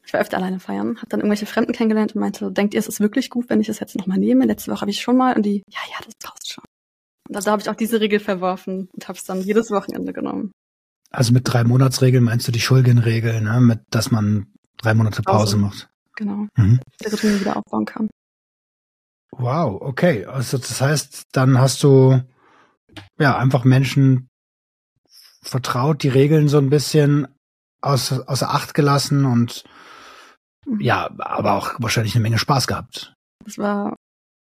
[0.06, 2.88] ich war öfter alleine feiern, habe dann irgendwelche Fremden kennengelernt und meinte, denkt ihr, es
[2.88, 4.44] ist wirklich gut, wenn ich es jetzt nochmal nehme?
[4.44, 6.64] Letzte Woche habe ich schon mal und die, ja, ja, das passt schon.
[7.28, 10.52] Und da habe ich auch diese Regel verworfen und habe es dann jedes Wochenende genommen.
[11.10, 13.60] Also mit drei Monatsregel meinst du die Schulgenregel, ne?
[13.60, 15.56] Mit, dass man drei Monate Pause, Pause.
[15.58, 15.90] macht.
[16.16, 16.46] Genau.
[16.56, 16.80] Mhm.
[17.02, 18.08] Der Routine wieder aufbauen kann.
[19.32, 20.24] Wow, okay.
[20.26, 22.22] Also das heißt, dann hast du
[23.18, 24.28] ja einfach Menschen
[25.42, 27.28] vertraut, die Regeln so ein bisschen
[27.80, 29.64] aus, außer Acht gelassen und
[30.78, 33.14] ja, aber auch wahrscheinlich eine Menge Spaß gehabt.
[33.44, 33.96] Das war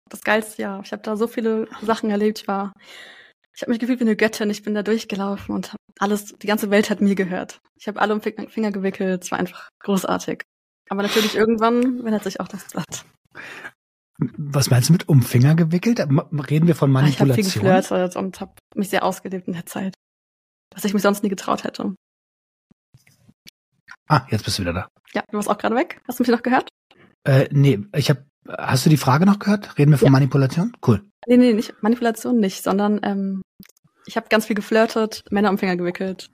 [0.09, 0.81] das geilste Jahr.
[0.83, 2.39] Ich habe da so viele Sachen erlebt.
[2.39, 2.73] Ich war,
[3.55, 4.49] ich habe mich gefühlt wie eine Göttin.
[4.49, 7.59] Ich bin da durchgelaufen und alles, die ganze Welt hat mir gehört.
[7.77, 9.23] Ich habe alle um Finger gewickelt.
[9.23, 10.43] Es war einfach großartig.
[10.89, 13.05] Aber natürlich irgendwann wendet sich auch das Blatt.
[14.17, 15.99] Was meinst du mit um Finger gewickelt?
[15.99, 17.11] Reden wir von Manipulation?
[17.11, 19.93] Ich habe viel geflirtet und habe mich sehr ausgelebt in der Zeit,
[20.73, 21.95] was ich mich sonst nie getraut hätte.
[24.07, 24.89] Ah, jetzt bist du wieder da.
[25.13, 26.01] Ja, du warst auch gerade weg.
[26.07, 26.69] Hast du mich noch gehört?
[27.23, 28.25] Äh, nee, ich habe.
[28.47, 29.77] Hast du die Frage noch gehört?
[29.77, 30.11] Reden wir von ja.
[30.11, 30.75] Manipulation?
[30.85, 31.03] Cool.
[31.29, 33.43] Nee, nee, nicht Manipulation nicht, sondern ähm,
[34.07, 36.31] ich habe ganz viel geflirtet, Männer um Finger gewickelt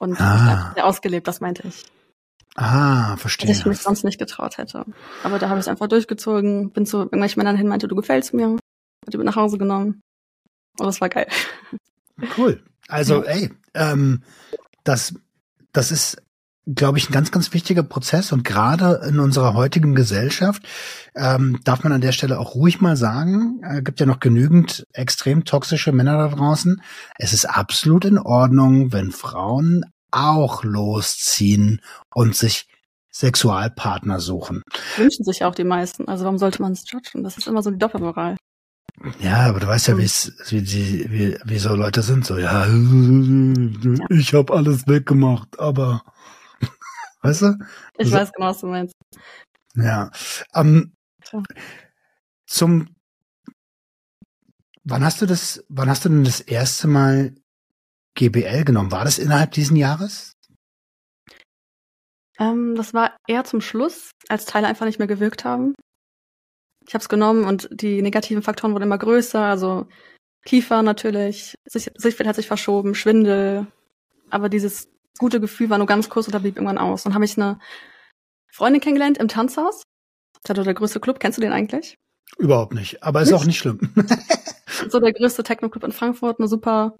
[0.00, 0.72] und ah.
[0.74, 1.86] sehr ausgelebt, das meinte ich.
[2.54, 3.48] Ah, verstehe.
[3.48, 4.84] Dass ich mich sonst nicht getraut hätte.
[5.22, 8.34] Aber da habe ich es einfach durchgezogen, bin zu irgendwelchen Männern hin, meinte, du gefällst
[8.34, 10.02] mir, hab die mit nach Hause genommen.
[10.78, 11.26] Und das war geil.
[12.36, 12.62] Cool.
[12.86, 13.30] Also, ja.
[13.30, 14.22] ey, ähm,
[14.84, 15.14] das,
[15.72, 16.22] das ist
[16.66, 20.62] glaube ich, ein ganz, ganz wichtiger Prozess und gerade in unserer heutigen Gesellschaft
[21.14, 24.86] ähm, darf man an der Stelle auch ruhig mal sagen, äh, gibt ja noch genügend
[24.92, 26.80] extrem toxische Männer da draußen.
[27.18, 31.80] Es ist absolut in Ordnung, wenn Frauen auch losziehen
[32.14, 32.66] und sich
[33.10, 34.62] Sexualpartner suchen.
[34.96, 36.08] Wünschen sich auch die meisten.
[36.08, 37.22] Also warum sollte man es judgen?
[37.22, 38.36] Das ist immer so die Doppelmoral.
[39.20, 42.24] Ja, aber du weißt ja, wie die, wie, wie so Leute sind.
[42.24, 42.66] So, ja,
[44.08, 46.02] ich habe alles weggemacht, aber
[47.24, 47.56] Weißt du?
[47.98, 48.94] Ich also, weiß genau, was du meinst.
[49.74, 50.10] Ja.
[50.54, 50.94] Ähm,
[52.46, 52.94] zum
[54.86, 57.34] Wann hast du das, wann hast du denn das erste Mal
[58.16, 58.92] GBL genommen?
[58.92, 60.34] War das innerhalb diesen Jahres?
[62.38, 65.74] Ähm, das war eher zum Schluss, als Teile einfach nicht mehr gewirkt haben.
[66.86, 69.88] Ich habe es genommen und die negativen Faktoren wurden immer größer, also
[70.44, 73.66] Kiefer natürlich, Sichtfeld hat sich verschoben, Schwindel,
[74.28, 77.04] aber dieses gute Gefühl war nur ganz kurz oder blieb irgendwann aus.
[77.04, 77.58] Dann habe ich eine
[78.52, 79.82] Freundin kennengelernt im Tanzhaus.
[80.42, 81.20] Das war der größte Club.
[81.20, 81.96] Kennst du den eigentlich?
[82.38, 83.02] Überhaupt nicht.
[83.02, 83.40] Aber ist Nicht?
[83.40, 83.92] auch nicht schlimm.
[84.88, 86.40] So der größte Techno-Club in Frankfurt.
[86.40, 86.96] Eine super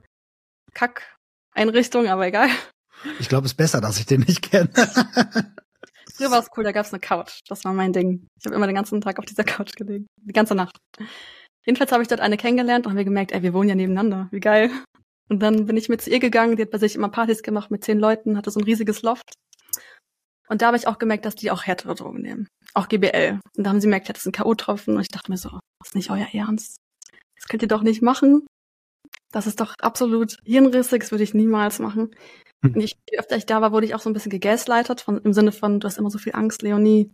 [0.74, 2.48] Kack-Einrichtung, aber egal.
[3.18, 4.70] ich glaube, es ist besser, dass ich den nicht kenne.
[6.14, 7.40] Früher war es cool, da gab's eine Couch.
[7.48, 8.28] Das war mein Ding.
[8.38, 10.06] Ich habe immer den ganzen Tag auf dieser Couch gelegen.
[10.22, 10.76] Die ganze Nacht.
[11.66, 14.28] Jedenfalls habe ich dort eine kennengelernt und haben wir gemerkt, ey, wir wohnen ja nebeneinander.
[14.30, 14.70] Wie geil.
[15.28, 17.70] Und dann bin ich mit zu ihr gegangen, die hat bei sich immer Partys gemacht
[17.70, 19.34] mit zehn Leuten, hatte so ein riesiges Loft.
[20.48, 22.48] Und da habe ich auch gemerkt, dass die auch härtere Drogen nehmen.
[22.74, 23.40] Auch GBL.
[23.56, 24.94] Und da haben sie gemerkt, das ist ein K.O.-Tropfen.
[24.94, 26.76] Und ich dachte mir so, das ist nicht euer Ernst.
[27.36, 28.46] Das könnt ihr doch nicht machen.
[29.32, 32.14] Das ist doch absolut hirnrissig, das würde ich niemals machen.
[32.64, 32.74] Hm.
[32.74, 35.18] Und ich, je öfter ich da war, wurde ich auch so ein bisschen gegaslightet, von,
[35.18, 37.10] im Sinne von, du hast immer so viel Angst, Leonie,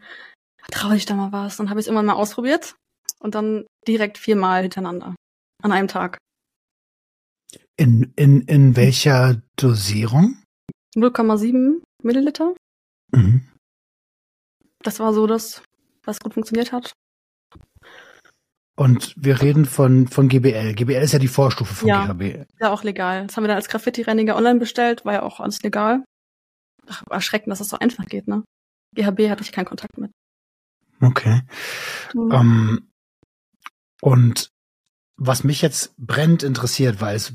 [0.70, 1.56] trau dich da mal was.
[1.56, 2.76] Dann habe ich es irgendwann mal ausprobiert
[3.20, 5.14] und dann direkt viermal hintereinander.
[5.62, 6.18] An einem Tag.
[7.80, 10.36] In, in, in welcher Dosierung?
[10.94, 12.54] 0,7 Milliliter.
[13.10, 13.48] Mhm.
[14.82, 15.62] Das war so das,
[16.04, 16.92] was gut funktioniert hat.
[18.76, 20.74] Und wir reden von, von GBL.
[20.74, 22.04] GBL ist ja die Vorstufe von Ja.
[22.04, 22.46] GHB.
[22.60, 23.26] Ja, auch legal.
[23.26, 26.04] Das haben wir dann als Graffiti-Reiniger online bestellt, war ja auch alles legal.
[26.86, 28.44] Ach, erschreckend, dass das so einfach geht, ne?
[28.94, 30.10] GHB hatte ich keinen Kontakt mit.
[31.00, 31.40] Okay.
[32.12, 32.30] Mhm.
[32.30, 32.90] Ähm,
[34.02, 34.50] und
[35.16, 37.32] was mich jetzt brennend interessiert, weil es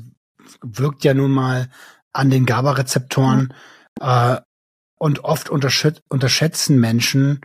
[0.62, 1.68] wirkt ja nun mal
[2.12, 3.54] an den GABA-Rezeptoren
[4.00, 4.38] äh,
[4.98, 7.40] und oft unterschät unterschätzen Menschen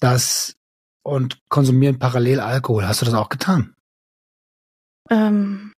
[0.00, 0.56] das
[1.02, 2.86] und konsumieren parallel Alkohol.
[2.86, 3.74] Hast du das auch getan?
[5.10, 5.72] Ähm,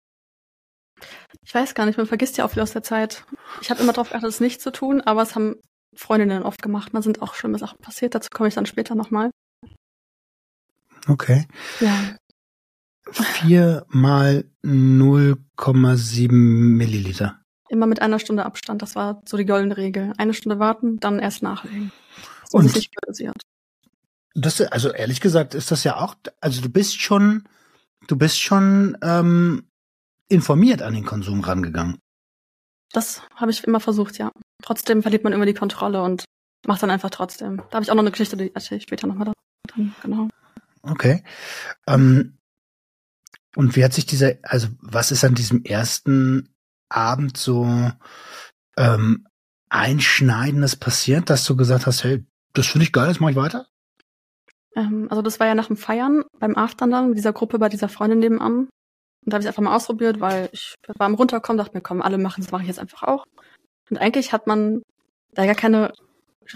[1.42, 3.26] ich weiß gar nicht, man vergisst ja auch viel aus der Zeit.
[3.62, 5.56] Ich habe immer darauf geachtet, es nicht zu tun, aber es haben
[5.96, 6.92] Freundinnen oft gemacht.
[6.94, 8.16] Da sind auch schlimme Sachen passiert.
[8.16, 9.32] Dazu komme ich dann später nochmal.
[11.08, 11.48] Okay.
[11.80, 12.16] Ja.
[13.12, 17.40] Vier mal 0,7 Milliliter.
[17.70, 18.82] Immer mit einer Stunde Abstand.
[18.82, 20.14] Das war so die goldene Regel.
[20.18, 21.92] Eine Stunde warten, dann erst nachlegen.
[22.50, 23.36] So Und- ist nicht dosiert.
[24.38, 27.48] Das, also ehrlich gesagt ist das ja auch, also du bist schon,
[28.08, 29.64] du bist schon ähm,
[30.28, 32.00] informiert an den Konsum rangegangen.
[32.92, 34.32] Das habe ich immer versucht, ja.
[34.62, 36.26] Trotzdem verliert man immer die Kontrolle und
[36.68, 37.58] macht dann einfach trotzdem.
[37.70, 39.32] Da habe ich auch noch eine Geschichte, die erzähle ich später nochmal
[39.74, 40.28] dann, genau.
[40.82, 41.24] Okay.
[41.88, 42.38] Ähm,
[43.56, 46.50] und wie hat sich dieser, also was ist an diesem ersten
[46.90, 47.92] Abend so
[48.78, 49.28] ähm,
[49.70, 53.68] Einschneidendes passiert, dass du gesagt hast, hey, das finde ich geil, das mache ich weiter?
[54.76, 57.70] Ähm, also das war ja nach dem Feiern beim Aftern dann mit dieser Gruppe bei
[57.70, 58.58] dieser Freundin nebenan.
[58.58, 58.70] Und
[59.26, 62.18] da habe ich einfach mal ausprobiert, weil ich war am Runterkommen, dachte mir, komm, alle
[62.18, 63.26] machen das mache ich jetzt einfach auch.
[63.90, 64.82] Und eigentlich hat man
[65.34, 65.94] da gar keine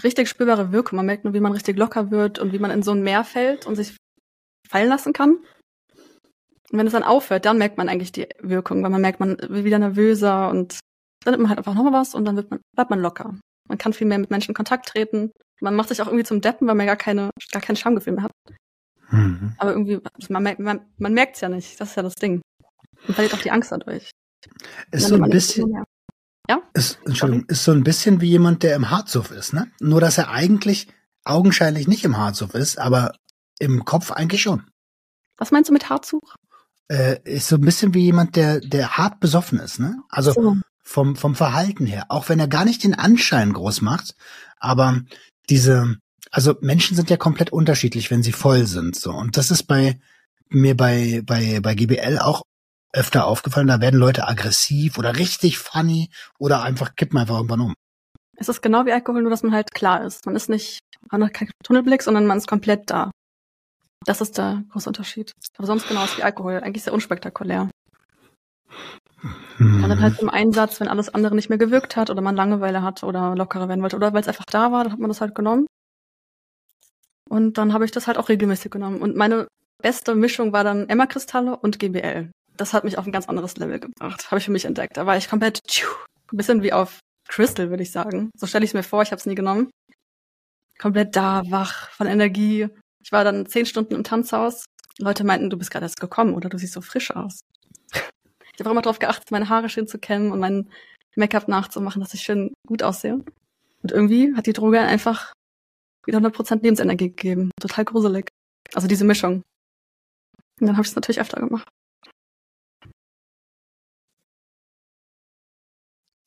[0.04, 0.96] richtig spürbare Wirkung.
[0.96, 3.24] Man merkt nur, wie man richtig locker wird und wie man in so ein Meer
[3.24, 3.96] fällt und sich
[4.68, 5.38] fallen lassen kann.
[6.70, 9.36] Und wenn es dann aufhört, dann merkt man eigentlich die Wirkung, weil man merkt, man
[9.38, 10.78] wird wieder nervöser und
[11.24, 13.34] dann nimmt man halt einfach nochmal was und dann wird man, bleibt man locker.
[13.68, 15.32] Man kann viel mehr mit Menschen in Kontakt treten.
[15.60, 18.24] Man macht sich auch irgendwie zum Deppen, weil man gar keine, gar kein Schamgefühl mehr
[18.24, 18.32] hat.
[19.10, 19.54] Mhm.
[19.58, 21.80] Aber irgendwie, man, merkt- man, man merkt es ja nicht.
[21.80, 22.40] Das ist ja das Ding.
[23.06, 24.10] Man verliert auch die Angst dadurch.
[24.90, 26.62] Ist so ein bisschen, mehr.
[26.74, 29.70] ist, Entschuldigung, ist so ein bisschen wie jemand, der im Harzsuff ist, ne?
[29.80, 30.88] Nur, dass er eigentlich
[31.24, 33.14] augenscheinlich nicht im Harzsuff ist, aber
[33.58, 34.64] im Kopf eigentlich schon.
[35.36, 36.34] Was meinst du mit Haarzug?
[36.90, 40.02] Äh, ist so ein bisschen wie jemand, der, der hart besoffen ist, ne?
[40.08, 40.56] Also So.
[40.82, 44.16] vom, vom Verhalten her, auch wenn er gar nicht den Anschein groß macht,
[44.58, 45.00] aber
[45.48, 45.98] diese,
[46.32, 49.12] also Menschen sind ja komplett unterschiedlich, wenn sie voll sind, so.
[49.12, 50.00] Und das ist bei
[50.48, 52.42] mir bei, bei, bei GBL auch
[52.92, 57.74] öfter aufgefallen, da werden Leute aggressiv oder richtig funny oder einfach kippen einfach irgendwann um.
[58.36, 60.26] Es ist genau wie Alkohol, nur dass man halt klar ist.
[60.26, 63.12] Man ist nicht, man hat keinen Tunnelblick, sondern man ist komplett da.
[64.04, 65.32] Das ist der große Unterschied.
[65.58, 66.60] Aber sonst genau ist wie Alkohol.
[66.60, 67.68] Eigentlich sehr unspektakulär.
[69.58, 72.82] Und dann halt im Einsatz, wenn alles andere nicht mehr gewirkt hat oder man Langeweile
[72.82, 75.20] hat oder lockerer werden wollte oder weil es einfach da war, dann hat man das
[75.20, 75.66] halt genommen.
[77.28, 79.02] Und dann habe ich das halt auch regelmäßig genommen.
[79.02, 79.46] Und meine
[79.82, 82.30] beste Mischung war dann Emma-Kristalle und GBL.
[82.56, 84.30] Das hat mich auf ein ganz anderes Level gebracht.
[84.30, 84.96] Habe ich für mich entdeckt.
[84.96, 85.88] Da war ich komplett tschiu,
[86.32, 88.30] ein bisschen wie auf Crystal, würde ich sagen.
[88.36, 89.70] So stelle ich es mir vor, ich habe es nie genommen.
[90.78, 92.68] Komplett da, wach, von Energie.
[93.02, 94.64] Ich war dann zehn Stunden im Tanzhaus.
[94.98, 97.40] Leute meinten, du bist gerade erst gekommen oder du siehst so frisch aus.
[97.92, 100.68] Ich habe immer darauf geachtet, meine Haare schön zu kämmen und mein
[101.16, 103.14] Make-up nachzumachen, dass ich schön gut aussehe.
[103.82, 105.32] Und irgendwie hat die Droge einfach
[106.04, 107.50] wieder 100% Lebensenergie gegeben.
[107.60, 108.28] Total gruselig.
[108.74, 109.42] Also diese Mischung.
[110.60, 111.68] Und dann habe ich es natürlich öfter gemacht.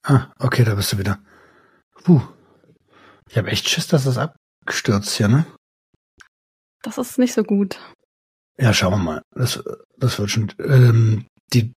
[0.05, 1.23] Ah, okay, da bist du wieder.
[2.03, 2.21] Puh.
[3.29, 5.45] Ich habe echt Schiss, dass das abgestürzt hier, ne?
[6.83, 7.79] Das ist nicht so gut.
[8.59, 9.21] Ja, schauen wir mal.
[9.31, 9.63] Das,
[9.97, 10.53] das wird schon.
[10.59, 11.73] Ähm, die,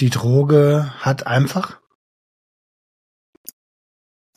[0.00, 1.80] die Droge hat einfach.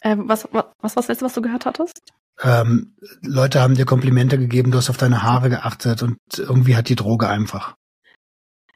[0.02, 2.02] Äh, was, was, was war das letzte, was du gehört hattest?
[2.42, 6.90] Ähm, Leute haben dir Komplimente gegeben, du hast auf deine Haare geachtet und irgendwie hat
[6.90, 7.76] die Droge einfach.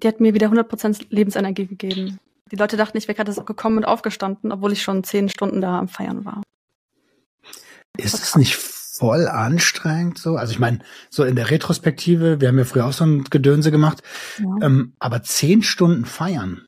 [0.01, 2.19] Die hat mir wieder 100% Lebensenergie gegeben.
[2.51, 5.79] Die Leute dachten, ich wäre gerade gekommen und aufgestanden, obwohl ich schon zehn Stunden da
[5.79, 6.41] am Feiern war.
[7.97, 8.55] Ist es nicht
[9.01, 10.35] voll anstrengend so?
[10.35, 10.77] Also ich meine,
[11.09, 14.03] so in der Retrospektive, wir haben ja früher auch so ein Gedönse gemacht,
[14.37, 14.45] Ja.
[14.61, 16.67] ähm, aber zehn Stunden feiern.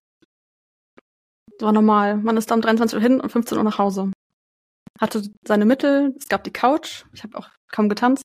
[1.45, 2.17] Das war normal.
[2.17, 4.11] Man ist da um 23 Uhr hin und 15 Uhr nach Hause.
[4.99, 8.23] Hatte seine Mittel, es gab die Couch, ich habe auch kaum getanzt.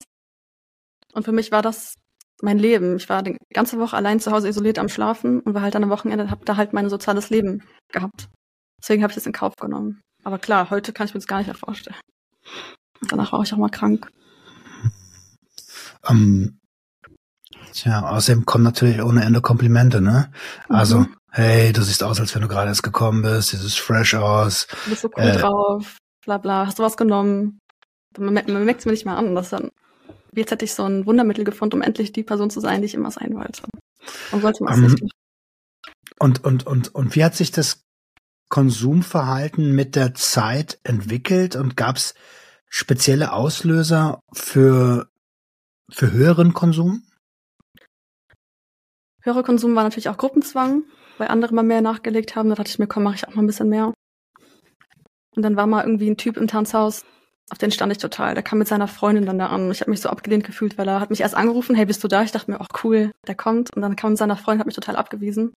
[1.13, 1.93] Und für mich war das
[2.41, 2.97] mein Leben.
[2.97, 5.85] Ich war die ganze Woche allein zu Hause isoliert am Schlafen und war halt dann
[5.85, 8.29] am Wochenende, hab da halt mein soziales Leben gehabt.
[8.81, 10.01] Deswegen habe ich das in Kauf genommen.
[10.25, 11.97] Aber klar, heute kann ich mir das gar nicht mehr vorstellen.
[13.09, 14.11] Danach war ich auch mal krank.
[16.09, 16.59] Ähm,
[17.73, 20.31] tja, außerdem kommen natürlich ohne Ende Komplimente, ne?
[20.69, 21.17] Also, Mhm.
[21.31, 24.67] hey, du siehst aus, als wenn du gerade erst gekommen bist, du siehst fresh aus.
[24.85, 25.37] Du bist so cool Äh.
[25.39, 27.59] drauf, bla bla, hast du was genommen?
[28.19, 29.35] Man, merkt- man merkt es mir nicht mehr an.
[29.35, 29.71] Das ist dann,
[30.33, 32.87] wie jetzt hätte ich so ein Wundermittel gefunden, um endlich die Person zu sein, die
[32.87, 33.63] ich immer sein wollte.
[34.33, 35.09] Und sollte man es Ähm.
[36.21, 37.83] Und, und, und, und wie hat sich das
[38.49, 42.15] Konsumverhalten mit der Zeit entwickelt und gab es
[42.69, 45.09] spezielle Auslöser für,
[45.91, 47.03] für höheren Konsum?
[49.23, 50.85] Höherer Konsum war natürlich auch Gruppenzwang,
[51.19, 52.49] weil andere mal mehr nachgelegt haben.
[52.49, 53.93] Da dachte ich mir, komm, mache ich auch mal ein bisschen mehr.
[55.35, 57.05] Und dann war mal irgendwie ein Typ im Tanzhaus,
[57.51, 58.35] auf den stand ich total.
[58.35, 59.71] Der kam mit seiner Freundin dann da an.
[59.71, 62.09] Ich habe mich so abgelehnt gefühlt, weil er hat mich erst angerufen, hey, bist du
[62.09, 62.23] da?
[62.23, 63.75] Ich dachte mir, ach cool, der kommt.
[63.75, 65.55] Und dann kam mit seiner Freundin, hat mich total abgewiesen.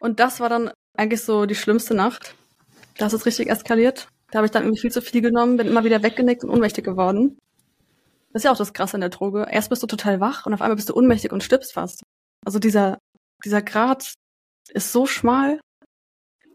[0.00, 2.34] Und das war dann eigentlich so die schlimmste Nacht.
[2.98, 4.08] Da ist es richtig eskaliert.
[4.34, 6.84] Da habe ich dann irgendwie viel zu viel genommen, bin immer wieder weggenickt und ohnmächtig
[6.84, 7.38] geworden.
[8.32, 9.46] Das ist ja auch das Krasse in der Droge.
[9.48, 12.02] Erst bist du total wach und auf einmal bist du ohnmächtig und stirbst fast.
[12.44, 12.98] Also dieser,
[13.44, 14.12] dieser Grad
[14.70, 15.60] ist so schmal.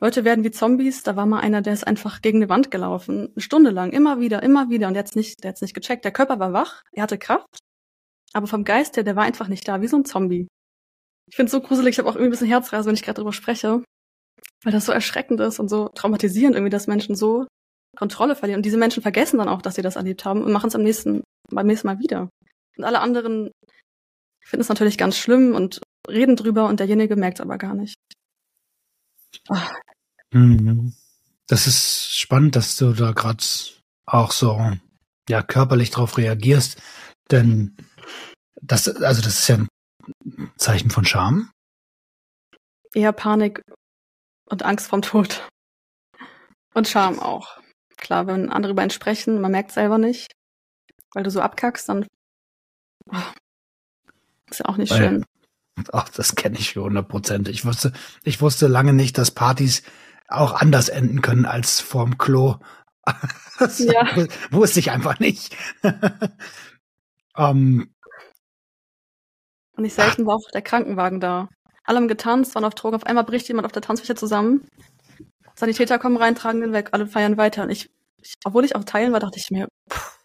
[0.02, 1.04] Leute werden wie Zombies.
[1.04, 3.30] Da war mal einer, der ist einfach gegen eine Wand gelaufen.
[3.32, 3.94] Eine Stunde lang.
[3.94, 4.90] Immer wieder, immer wieder.
[4.90, 6.04] Und der hat's nicht, der hat's nicht gecheckt.
[6.04, 6.84] Der Körper war wach.
[6.92, 7.60] Er hatte Kraft.
[8.34, 9.82] Aber vom Geist her, der war einfach nicht da.
[9.82, 10.50] Wie so ein Zombie.
[11.28, 11.94] Ich finde so gruselig.
[11.94, 13.86] Ich habe auch irgendwie ein bisschen Herzrasen, wenn ich gerade drüber spreche.
[14.66, 17.48] Weil das so erschreckend ist und so traumatisierend irgendwie, dass Menschen so
[17.98, 18.60] Kontrolle verlieren.
[18.60, 20.84] Und diese Menschen vergessen dann auch, dass sie das erlebt haben und machen es am
[20.84, 22.30] nächsten, beim nächsten Mal wieder.
[22.78, 23.52] Und alle anderen
[24.42, 27.96] finden es natürlich ganz schlimm und reden drüber und derjenige merkt es aber gar nicht.
[29.50, 29.70] Ah,
[30.32, 30.94] Mhm.
[31.48, 33.44] Das ist spannend, dass du da gerade
[34.06, 34.60] auch so
[35.28, 36.82] ja körperlich drauf reagierst,
[37.32, 37.76] denn
[38.62, 39.68] das also das ist ja ein
[40.58, 41.52] Zeichen von Scham.
[42.94, 43.62] eher Panik
[44.50, 45.48] und Angst vorm Tod.
[46.74, 47.60] Und Scham auch.
[48.00, 50.32] Klar, wenn andere über ihn sprechen, man merkt selber nicht,
[51.14, 52.08] weil du so abkackst, dann
[53.10, 53.22] ah,
[54.50, 55.26] ist ja auch nicht Weil- schön.
[55.94, 57.48] Ach, das kenne ich für 100 Prozent.
[57.48, 59.82] Ich wusste, ich wusste lange nicht, dass Partys
[60.28, 62.56] auch anders enden können als vorm Klo.
[63.60, 64.06] Das Ja.
[64.52, 65.56] wusste ich einfach nicht.
[67.38, 67.94] ähm,
[69.76, 71.50] Und nicht selten war auch der Krankenwagen da.
[71.84, 74.68] Alle haben getanzt, waren auf Drogen, auf einmal bricht jemand auf der Tanzfläche zusammen.
[75.60, 77.64] Sanitäter kommen rein, tragen den weg, alle feiern weiter.
[77.64, 77.90] Und ich,
[78.22, 80.20] ich obwohl ich auf Teilen war, dachte ich mir, pff,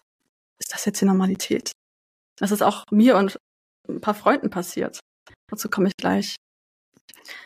[0.59, 1.71] ist das jetzt die Normalität?
[2.37, 3.37] Das ist auch mir und
[3.89, 4.99] ein paar Freunden passiert.
[5.49, 6.35] Dazu komme ich gleich.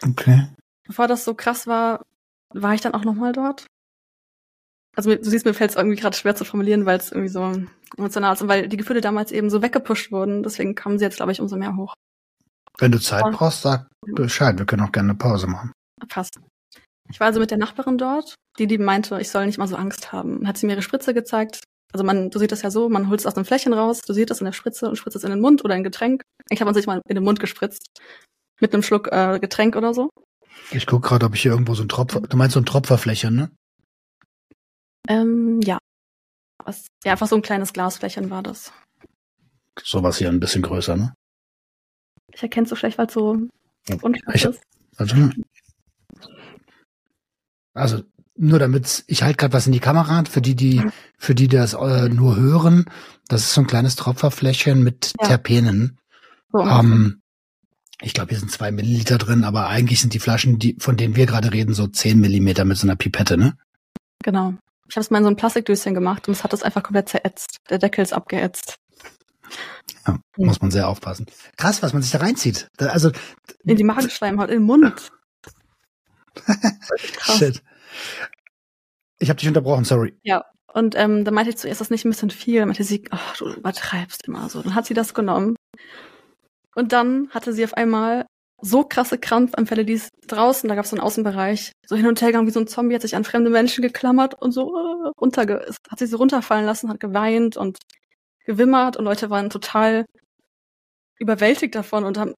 [0.03, 0.47] okay.
[0.85, 2.03] Bevor das so krass war,
[2.53, 3.65] war ich dann auch nochmal dort.
[4.95, 7.53] Also du siehst, mir fällt es irgendwie gerade schwer zu formulieren, weil es irgendwie so
[7.97, 10.43] emotional ist und weil die Gefühle damals eben so weggepusht wurden.
[10.43, 11.93] Deswegen kamen sie jetzt, glaube ich, umso mehr hoch.
[12.79, 13.31] Wenn du Zeit Ja.
[13.31, 14.57] brauchst, sag Bescheid.
[14.57, 15.71] Wir können auch gerne eine Pause machen.
[16.07, 16.39] Passt.
[17.11, 19.75] Ich war also mit der Nachbarin dort, die die meinte, ich soll nicht mal so
[19.75, 20.47] Angst haben.
[20.47, 21.61] Hat sie mir ihre Spritze gezeigt.
[21.91, 24.13] Also man, du siehst das ja so, man holt es aus dem Fläschchen raus, du
[24.13, 26.21] siehst das in der Spritze und spritzt es in den Mund oder in ein Getränk.
[26.49, 27.87] Ich habe uns sich mal in den Mund gespritzt.
[28.61, 30.09] Mit einem Schluck äh, Getränk oder so.
[30.71, 32.21] Ich guck gerade, ob ich hier irgendwo so ein Tropfer.
[32.21, 33.49] Du meinst so ein Tropferfläche, ne?
[35.07, 35.79] Ähm, ja.
[36.63, 38.71] Was, ja, einfach so ein kleines Glasfläschchen war das.
[39.81, 41.13] Sowas hier ein bisschen größer, ne?
[42.33, 43.47] Ich erkenne so schlecht, weil es so
[44.01, 44.61] unscharf Ich- ist.
[44.97, 45.15] Also,
[47.73, 48.01] also
[48.35, 50.81] nur damit ich halte gerade was in die Kamera für die die
[51.17, 52.85] für die das äh, nur hören.
[53.27, 55.27] Das ist so ein kleines Tropferfläschchen mit Ja.
[55.27, 55.97] Terpenen.
[56.51, 57.21] So, Ähm,
[58.01, 61.15] ich glaube, hier sind zwei Milliliter drin, aber eigentlich sind die Flaschen, die von denen
[61.17, 63.57] wir gerade reden, so zehn Millimeter mit so einer Pipette, ne?
[64.23, 64.53] genau.
[64.87, 67.09] Ich habe es mal in so ein Plastikdöschen gemacht und es hat das einfach komplett
[67.09, 67.57] zerätzt.
[67.69, 68.77] Der Deckel ist abgeätzt.
[70.07, 71.27] Ja, muss man sehr aufpassen.
[71.57, 72.69] Krass, was man sich da reinzieht.
[72.79, 73.11] Also
[73.65, 75.11] In die Magenschleimhaut, in den Mund.
[77.37, 77.61] Shit.
[79.19, 80.17] Ich habe dich unterbrochen, sorry.
[80.73, 82.59] Und ähm, dann meinte ich zuerst, das ist nicht ein bisschen viel.
[82.59, 84.61] Dann meinte sie, ach, du übertreibst immer so.
[84.61, 85.55] Dann hat sie das genommen.
[86.75, 88.25] Und dann hatte sie auf einmal
[88.61, 92.21] so krasse Krampfanfälle, die ist draußen, da gab es so einen Außenbereich, so hin und
[92.21, 95.11] her gegangen wie so ein Zombie, hat sich an fremde Menschen geklammert und so äh,
[95.19, 97.77] runterge hat sich so runterfallen lassen, hat geweint und
[98.45, 100.05] gewimmert und Leute waren total
[101.19, 102.33] überwältigt davon und haben,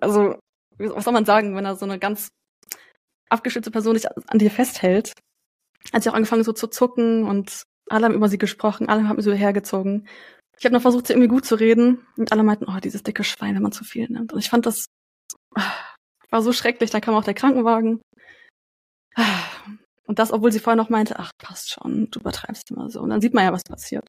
[0.00, 0.36] also,
[0.78, 2.28] was soll man sagen, wenn da so eine ganz
[3.32, 5.12] abgeschützte Person sich an dir festhält,
[5.92, 9.20] hat sie auch angefangen so zu zucken und alle haben über sie gesprochen, alle haben
[9.20, 10.06] sie hergezogen.
[10.58, 13.24] Ich habe noch versucht, sie irgendwie gut zu reden und alle meinten, oh, dieses dicke
[13.24, 14.32] Schwein, wenn man zu viel nimmt.
[14.32, 14.86] Und ich fand das
[16.32, 16.90] war so schrecklich.
[16.90, 18.00] Da kam auch der Krankenwagen.
[20.06, 23.00] Und das, obwohl sie vorher noch meinte, ach, passt schon, du übertreibst immer so.
[23.00, 24.06] Und dann sieht man ja, was passiert.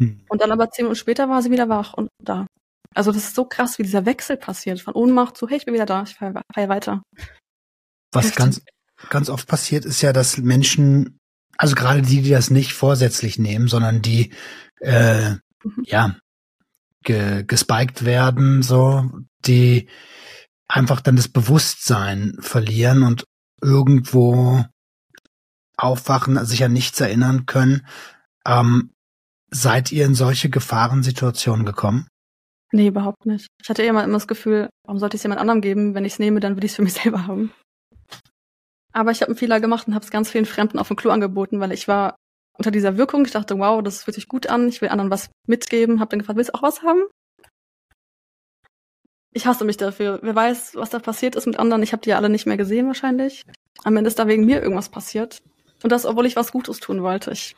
[0.00, 0.24] Hm.
[0.28, 2.46] Und dann aber zehn Minuten später war sie wieder wach und da.
[2.94, 4.80] Also das ist so krass, wie dieser Wechsel passiert.
[4.80, 7.02] Von Ohnmacht zu, hey, ich bin wieder da, ich feier, feier weiter.
[8.14, 8.62] Was ganz,
[9.10, 11.18] ganz oft passiert, ist ja, dass Menschen,
[11.56, 14.32] also gerade die, die das nicht vorsätzlich nehmen, sondern die,
[14.80, 15.82] äh, mhm.
[15.84, 16.16] ja,
[17.02, 19.10] ge, gespiked werden, so,
[19.44, 19.88] die
[20.68, 23.24] einfach dann das Bewusstsein verlieren und
[23.62, 24.64] irgendwo
[25.76, 27.86] aufwachen, sich an nichts erinnern können.
[28.46, 28.90] Ähm,
[29.50, 32.08] seid ihr in solche Gefahrensituationen gekommen?
[32.72, 33.46] Nee, überhaupt nicht.
[33.62, 35.94] Ich hatte immer, immer das Gefühl, warum sollte ich es jemand anderem geben?
[35.94, 37.52] Wenn ich es nehme, dann würde ich es für mich selber haben.
[38.94, 41.10] Aber ich habe einen Fehler gemacht und habe es ganz vielen Fremden auf dem Klo
[41.10, 42.16] angeboten, weil ich war
[42.56, 43.24] unter dieser Wirkung.
[43.24, 44.68] Ich dachte, wow, das fühlt sich gut an.
[44.68, 45.98] Ich will anderen was mitgeben.
[45.98, 47.02] Habe dann gefragt, willst du auch was haben?
[49.32, 50.20] Ich hasse mich dafür.
[50.22, 51.82] Wer weiß, was da passiert ist mit anderen.
[51.82, 53.42] Ich habe die ja alle nicht mehr gesehen wahrscheinlich.
[53.82, 55.42] Am Ende ist da wegen mir irgendwas passiert.
[55.82, 57.32] Und das, obwohl ich was Gutes tun wollte.
[57.32, 57.56] Ich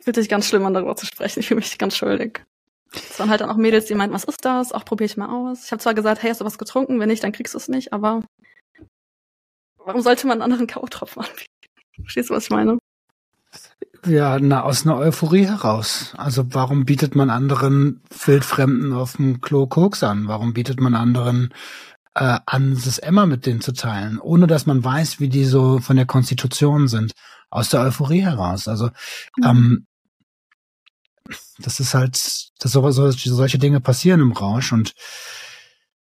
[0.00, 1.40] fühlte sich ganz schlimm an, darüber zu sprechen.
[1.40, 2.44] Ich fühle mich ganz schuldig.
[2.92, 4.72] Es waren halt dann auch Mädels, die meinten, was ist das?
[4.72, 5.64] Auch probiere ich mal aus.
[5.64, 7.00] Ich habe zwar gesagt, hey, hast du was getrunken?
[7.00, 7.92] Wenn nicht, dann kriegst du es nicht.
[7.92, 8.22] Aber
[9.84, 11.52] warum sollte man einen anderen K.O.-Tropfen anbieten?
[12.02, 12.78] Verstehst du, was ich meine?
[14.06, 16.14] Ja, na, aus einer Euphorie heraus.
[16.16, 20.26] Also warum bietet man anderen Wildfremden auf dem Klo Koks an?
[20.26, 21.52] Warum bietet man anderen
[22.14, 25.80] äh, an, das Emma mit denen zu teilen, ohne dass man weiß, wie die so
[25.80, 27.12] von der Konstitution sind?
[27.50, 28.68] Aus der Euphorie heraus.
[28.68, 28.90] Also
[29.36, 29.44] mhm.
[29.44, 29.86] ähm,
[31.58, 34.94] das ist halt, dass so, so, solche Dinge passieren im Rausch und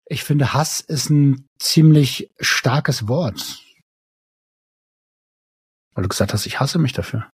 [0.09, 3.63] ich finde, Hass ist ein ziemlich starkes Wort.
[5.93, 7.29] Weil du gesagt hast, ich hasse mich dafür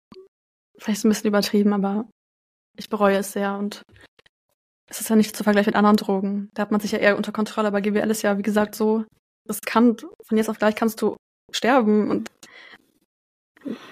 [0.79, 2.07] vielleicht ein bisschen übertrieben, aber
[2.77, 3.83] ich bereue es sehr und
[4.87, 6.49] es ist ja nicht zu vergleichen mit anderen Drogen.
[6.53, 9.03] Da hat man sich ja eher unter Kontrolle, aber GWL ist ja, wie gesagt, so
[9.49, 10.05] riskant.
[10.23, 11.15] Von jetzt auf gleich kannst du
[11.51, 12.29] sterben und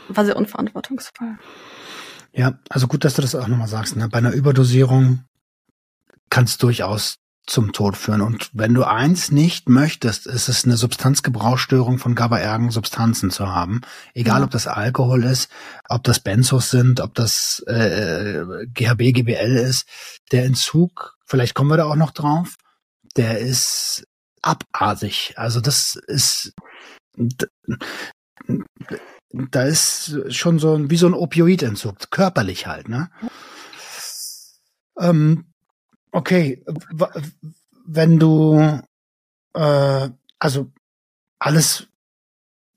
[0.08, 1.38] war sehr unverantwortungsvoll.
[2.32, 3.96] Ja, also gut, dass du das auch nochmal sagst.
[3.96, 4.08] Ne?
[4.08, 5.24] Bei einer Überdosierung
[6.30, 7.16] kann es durchaus
[7.46, 8.22] zum Tod führen.
[8.22, 13.82] Und wenn du eins nicht möchtest, ist es eine Substanzgebrauchsstörung von GABAergen Substanzen zu haben.
[14.14, 14.46] Egal, ja.
[14.46, 15.50] ob das Alkohol ist,
[15.90, 19.88] ob das Benzos sind, ob das äh, GHB, GBL ist.
[20.32, 22.56] Der Entzug, vielleicht kommen wir da auch noch drauf,
[23.18, 24.08] der ist
[24.42, 25.34] abartig.
[25.36, 26.54] Also das ist
[29.34, 33.10] da ist schon so ein, wie so ein Opioidentzug, körperlich halt, ne?
[35.00, 35.53] Ähm,
[36.14, 36.64] Okay,
[37.86, 38.82] wenn du
[39.54, 40.10] äh,
[40.40, 40.72] also
[41.40, 41.88] alles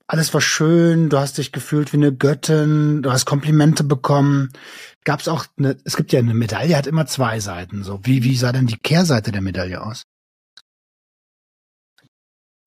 [0.08, 4.52] alles war schön, du hast dich gefühlt wie eine Göttin, du hast Komplimente bekommen.
[5.04, 7.82] Gab es auch eine, es gibt ja eine Medaille, hat immer zwei Seiten.
[7.82, 10.04] So, wie, wie sah denn die Kehrseite der Medaille aus?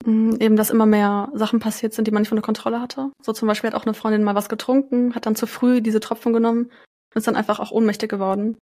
[0.05, 3.09] Mm, eben, dass immer mehr Sachen passiert sind, die man nicht von der Kontrolle hatte.
[3.23, 6.01] So zum Beispiel hat auch eine Freundin mal was getrunken, hat dann zu früh diese
[6.01, 8.57] Tropfen genommen und ist dann einfach auch ohnmächtig geworden.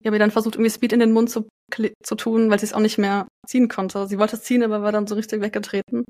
[0.00, 1.48] Ich habe ihr dann versucht, irgendwie Speed in den Mund zu,
[2.02, 4.06] zu tun, weil sie es auch nicht mehr ziehen konnte.
[4.06, 6.04] Sie wollte es ziehen, aber war dann so richtig weggetreten.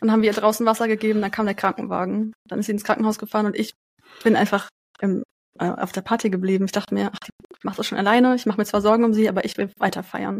[0.00, 2.32] Dann haben wir ihr draußen Wasser gegeben, dann kam der Krankenwagen.
[2.48, 3.72] Dann ist sie ins Krankenhaus gefahren und ich
[4.22, 4.68] bin einfach
[5.00, 5.22] im,
[5.58, 6.64] äh, auf der Party geblieben.
[6.64, 9.14] Ich dachte mir, ach, ich mache das schon alleine, ich mache mir zwar Sorgen um
[9.14, 10.38] sie, aber ich will weiter feiern.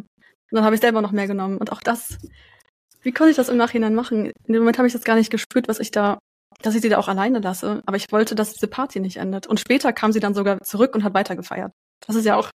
[0.51, 1.59] Und dann habe ich selber noch mehr genommen.
[1.59, 2.19] Und auch das,
[3.03, 4.27] wie konnte ich das im Nachhinein machen?
[4.47, 6.19] In dem Moment habe ich das gar nicht gespürt, was ich da,
[6.63, 7.83] dass ich sie da auch alleine lasse.
[7.87, 9.47] Aber ich wollte, dass diese Party nicht endet.
[9.47, 11.73] Und später kam sie dann sogar zurück und hat weiter gefeiert.
[12.01, 12.51] Das ist ja auch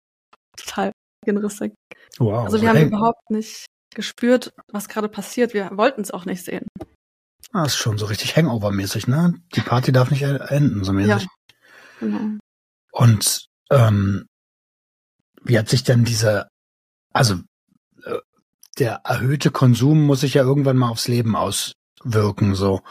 [0.58, 0.92] total
[1.26, 1.74] genrissig.
[2.18, 2.46] Wow.
[2.46, 2.88] Also wir haben hey.
[2.88, 5.54] überhaupt nicht gespürt, was gerade passiert.
[5.54, 6.68] Wir wollten es auch nicht sehen.
[7.54, 9.34] Ah, ist schon so richtig Hangover-mäßig, ne?
[9.56, 11.24] Die Party darf nicht enden, so mäßig.
[11.24, 11.28] Ja,
[12.00, 12.39] genau.
[12.92, 14.28] Und ähm,
[15.44, 16.48] wie hat sich denn diese,
[17.14, 17.36] also
[18.06, 18.20] äh,
[18.78, 22.82] der erhöhte Konsum muss sich ja irgendwann mal aufs Leben auswirken, so.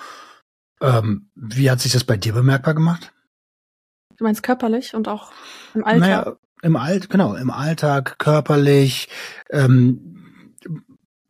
[0.82, 3.12] Ähm, wie hat sich das bei dir bemerkbar gemacht?
[4.20, 5.32] Du meinst körperlich und auch
[5.74, 6.00] im Alltag?
[6.00, 9.08] Naja, im Alt, genau, im Alltag, körperlich.
[9.48, 10.44] Ähm,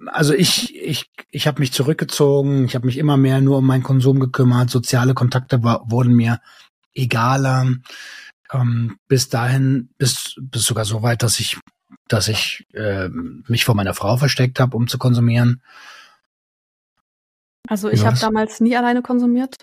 [0.06, 3.84] also ich, ich, ich habe mich zurückgezogen, ich habe mich immer mehr nur um meinen
[3.84, 6.40] Konsum gekümmert, soziale Kontakte wurden mir
[6.92, 7.76] egaler.
[8.52, 11.58] Ähm, bis dahin, bis, bis sogar so weit, dass ich
[12.08, 15.62] dass ich äh, mich vor meiner Frau versteckt habe, um zu konsumieren.
[17.70, 19.54] Also ich habe damals nie alleine konsumiert.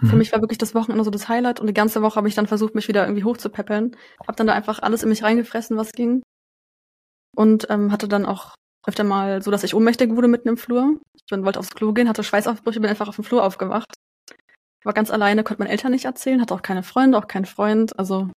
[0.00, 0.18] Für Mhm.
[0.18, 2.46] mich war wirklich das Wochenende so das Highlight und die ganze Woche habe ich dann
[2.46, 3.96] versucht, mich wieder irgendwie hochzupäppeln.
[4.26, 6.22] Hab dann da einfach alles in mich reingefressen, was ging.
[7.36, 8.54] Und ähm, hatte dann auch
[8.86, 10.98] öfter mal so, dass ich ohnmächtig wurde mitten im Flur.
[11.14, 13.92] Ich bin, wollte aufs Klo gehen, hatte Schweißaufbrüche, bin einfach auf dem Flur aufgewacht.
[14.84, 17.98] War ganz alleine, konnte meinen Eltern nicht erzählen, hatte auch keine Freunde, auch keinen Freund.
[17.98, 18.30] Also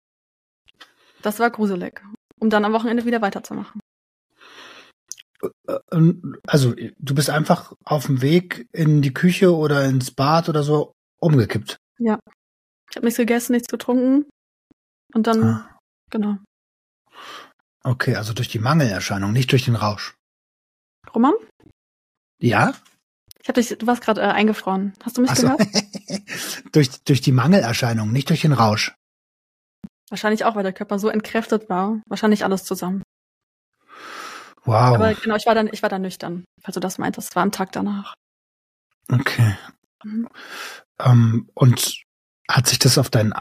[1.21, 2.01] das war gruselig.
[2.39, 3.81] Um dann am Wochenende wieder weiterzumachen.
[5.91, 10.63] Ähm, Also, du bist einfach auf dem Weg in die Küche oder ins Bad oder
[10.63, 11.77] so umgekippt.
[11.99, 14.25] Ich habe nichts gegessen, nichts getrunken.
[15.13, 15.79] Und dann, Ah,
[16.11, 16.37] genau.
[17.83, 20.15] okay, also durch die Mangelerscheinung, nicht durch den Rausch.
[21.13, 21.33] Roman?
[22.39, 22.73] Ja?
[23.41, 24.93] Ich hab dich, du warst gerade äh, eingefroren.
[25.03, 25.47] Hast du mich Ach so.
[25.47, 25.61] gehört?
[26.75, 28.93] durch, durch die Mangelerscheinung, nicht durch den Rausch.
[30.09, 32.01] Wahrscheinlich auch, weil der Körper so entkräftet war.
[32.07, 33.03] Wahrscheinlich alles zusammen.
[34.67, 34.95] Wow.
[34.95, 37.29] Aber genau, ich war dann, ich war dann nüchtern, falls du das meintest.
[37.29, 38.13] Es war am Tag danach.
[39.11, 39.55] Okay.
[40.03, 40.27] Mhm.
[40.99, 42.01] Ähm, und
[42.49, 43.33] hat sich das auf dein,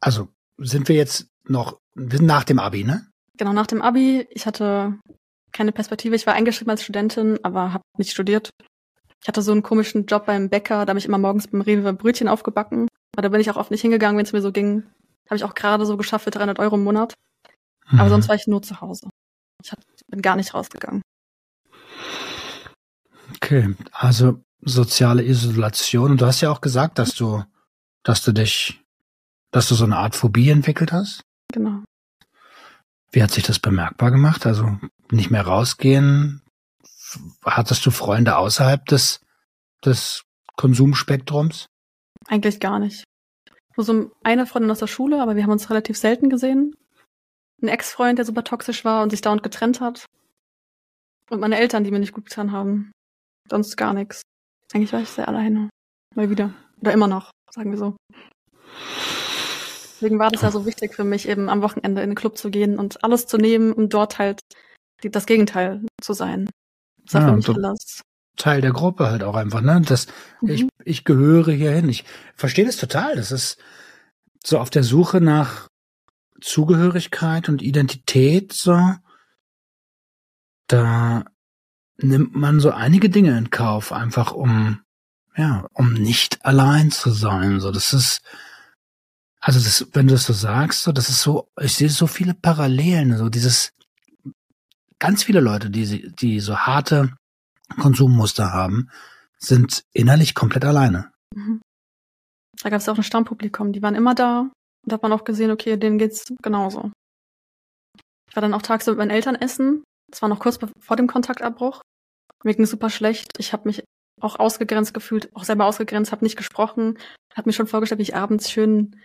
[0.00, 3.06] also sind wir jetzt noch, wir sind nach dem Abi, ne?
[3.36, 4.98] Genau, nach dem Abi, ich hatte
[5.52, 6.14] keine Perspektive.
[6.14, 8.50] Ich war eingeschrieben als Studentin, aber habe nicht studiert.
[9.22, 11.92] Ich hatte so einen komischen Job beim Bäcker, da habe ich immer morgens beim Rewe
[11.92, 12.88] Brötchen aufgebacken.
[13.16, 14.84] Aber da bin ich auch oft nicht hingegangen, wenn es mir so ging.
[15.26, 17.14] Habe ich auch gerade so geschafft für 300 Euro im Monat.
[17.90, 18.08] Aber Mhm.
[18.10, 19.08] sonst war ich nur zu Hause.
[19.62, 21.02] Ich hab, bin gar nicht rausgegangen.
[23.36, 26.12] Okay, also soziale Isolation.
[26.12, 27.42] Und du hast ja auch gesagt, dass du,
[28.02, 28.82] dass du dich,
[29.50, 31.22] dass du so eine Art Phobie entwickelt hast.
[31.52, 31.82] Genau.
[33.12, 34.46] Wie hat sich das bemerkbar gemacht?
[34.46, 34.78] Also
[35.10, 36.42] nicht mehr rausgehen?
[37.44, 39.20] Hattest du Freunde außerhalb des,
[39.84, 40.24] des
[40.56, 41.66] Konsumspektrums?
[42.28, 43.04] Eigentlich gar nicht.
[43.76, 46.74] Nur so eine Freundin aus der Schule, aber wir haben uns relativ selten gesehen.
[47.62, 50.06] Ein Ex-Freund, der super toxisch war und sich dauernd getrennt hat.
[51.28, 52.90] Und meine Eltern, die mir nicht gut getan haben.
[53.48, 54.22] Sonst gar nichts.
[54.72, 55.68] Eigentlich war ich sehr alleine.
[56.14, 56.54] Mal wieder.
[56.80, 57.96] Oder immer noch, sagen wir so.
[59.94, 62.50] Deswegen war das ja so wichtig für mich, eben am Wochenende in den Club zu
[62.50, 64.40] gehen und alles zu nehmen, um dort halt
[65.02, 66.48] die, das Gegenteil zu sein.
[67.04, 68.02] Das war Ja, für mich so- alles.
[68.36, 69.82] Teil der Gruppe halt auch einfach, ne?
[69.84, 70.06] Das,
[70.40, 70.68] ich, Mhm.
[70.84, 71.90] ich gehöre hierhin.
[71.90, 72.04] Ich
[72.34, 73.16] verstehe das total.
[73.16, 73.60] Das ist
[74.42, 75.66] so auf der Suche nach
[76.40, 78.94] Zugehörigkeit und Identität, so.
[80.66, 81.24] Da
[81.98, 84.80] nimmt man so einige Dinge in Kauf, einfach um,
[85.36, 87.60] ja, um nicht allein zu sein.
[87.60, 88.22] So, das ist,
[89.40, 92.34] also das, wenn du das so sagst, so, das ist so, ich sehe so viele
[92.34, 93.72] Parallelen, so dieses,
[94.98, 97.16] ganz viele Leute, die, die so harte
[97.78, 98.90] Konsummuster haben,
[99.38, 101.10] sind innerlich komplett alleine.
[101.34, 101.60] Mhm.
[102.62, 104.50] Da gab es auch ein Stammpublikum, die waren immer da.
[104.84, 106.90] Und hat man auch gesehen, okay, denen geht's genauso.
[108.28, 109.82] Ich war dann auch tagsüber mit meinen Eltern essen.
[110.10, 111.80] Das war noch kurz vor dem Kontaktabbruch.
[112.44, 113.32] Mir ging super schlecht.
[113.38, 113.84] Ich habe mich
[114.20, 116.98] auch ausgegrenzt gefühlt, auch selber ausgegrenzt, habe nicht gesprochen,
[117.34, 118.96] habe mir schon vorgestellt, wie ich abends schön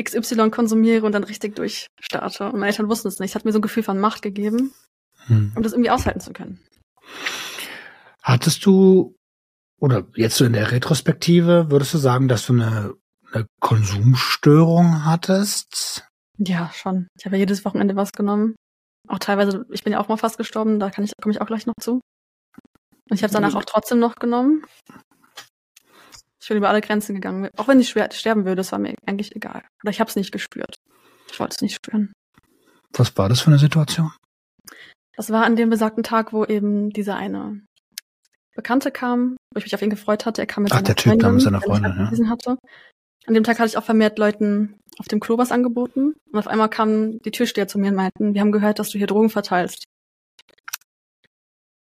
[0.00, 2.46] XY konsumiere und dann richtig durchstarte.
[2.46, 3.30] Und meine Eltern wussten es nicht.
[3.30, 4.72] Es hat mir so ein Gefühl von Macht gegeben,
[5.26, 5.52] Hm.
[5.56, 6.60] um das irgendwie aushalten zu können.
[8.22, 9.16] Hattest du,
[9.80, 12.94] oder jetzt so in der Retrospektive, würdest du sagen, dass du eine
[13.60, 16.06] Konsumstörung hattest?
[16.38, 17.08] Ja, schon.
[17.18, 18.56] Ich habe ja jedes Wochenende was genommen.
[19.08, 21.46] Auch teilweise, ich bin ja auch mal fast gestorben, da kann ich, komme ich auch
[21.46, 22.00] gleich noch zu.
[23.08, 24.64] Und ich habe danach auch trotzdem noch genommen.
[26.40, 27.48] Ich bin über alle Grenzen gegangen.
[27.56, 29.64] Auch wenn ich schwer sterben würde, das war mir eigentlich egal.
[29.82, 30.74] Oder ich habe es nicht gespürt.
[31.30, 32.12] Ich wollte es nicht spüren.
[32.92, 34.12] Was war das für eine Situation?
[35.16, 37.62] Das war an dem besagten Tag, wo eben dieser eine
[38.54, 40.42] Bekannte kam, wo ich mich auf ihn gefreut hatte.
[40.42, 42.28] Er kam mit Ach, seiner der Typ da mit seiner Freundin, ja.
[42.28, 42.56] hatte.
[43.26, 46.14] An dem Tag hatte ich auch vermehrt Leuten auf dem Klo was angeboten.
[46.30, 48.98] Und auf einmal kamen die Türsteher zu mir und meinten, wir haben gehört, dass du
[48.98, 49.84] hier Drogen verteilst.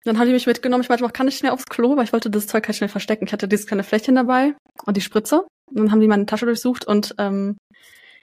[0.04, 0.82] Dann haben die mich mitgenommen.
[0.82, 2.88] Ich meinte, man kann nicht schnell aufs Klo, weil ich wollte das Zeug halt schnell
[2.88, 3.26] verstecken.
[3.26, 4.54] Ich hatte dieses kleine Fläschchen dabei
[4.86, 5.46] und die Spritze.
[5.70, 7.56] Und dann haben die meine Tasche durchsucht und ähm,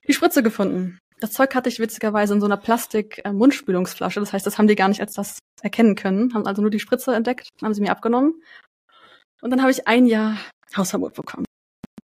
[0.07, 0.99] die Spritze gefunden.
[1.19, 4.19] Das Zeug hatte ich witzigerweise in so einer Plastik-Mundspülungsflasche.
[4.19, 6.33] Das heißt, das haben die gar nicht als das erkennen können.
[6.33, 8.41] Haben also nur die Spritze entdeckt, haben sie mir abgenommen.
[9.41, 10.37] Und dann habe ich ein Jahr
[10.75, 11.46] Hausverbot bekommen.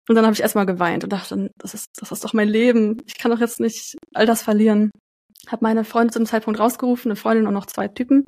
[0.10, 3.00] Und dann habe ich erstmal geweint und dachte, das ist, das ist doch mein Leben.
[3.06, 4.90] Ich kann doch jetzt nicht all das verlieren.
[5.48, 8.26] Hab meine Freunde zu dem Zeitpunkt rausgerufen, eine Freundin und noch zwei Typen.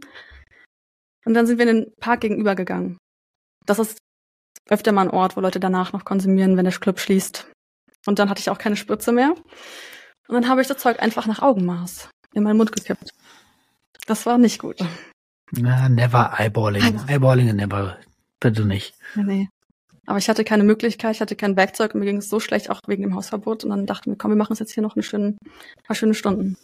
[1.26, 3.00] Und dann sind wir in den Park gegenüber gegangen.
[3.66, 3.98] Das ist
[4.70, 7.50] öfter mal ein Ort, wo Leute danach noch konsumieren, wenn der Club schließt.
[8.06, 9.32] Und dann hatte ich auch keine Spritze mehr.
[9.32, 13.10] Und dann habe ich das Zeug einfach nach Augenmaß in meinen Mund gekippt.
[14.06, 14.78] Das war nicht gut.
[15.50, 16.84] Na, never eyeballing.
[16.84, 17.06] Nein.
[17.10, 17.98] Eyeballing never.
[18.40, 18.94] Bitte nicht.
[19.16, 19.50] Nee, nee.
[20.12, 22.70] Aber ich hatte keine Möglichkeit, ich hatte kein Werkzeug und mir ging es so schlecht,
[22.70, 23.64] auch wegen dem Hausverbot.
[23.64, 25.38] Und dann dachten wir, komm, wir machen es jetzt hier noch eine schöne,
[25.86, 26.58] paar schöne Stunden.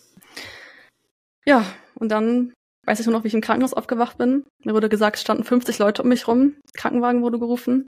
[1.46, 1.64] Ja,
[1.96, 2.52] und dann
[2.86, 4.44] weiß ich nur noch, wie ich im Krankenhaus aufgewacht bin.
[4.66, 6.58] Mir wurde gesagt, es standen 50 Leute um mich rum.
[6.76, 7.88] Krankenwagen wurde gerufen.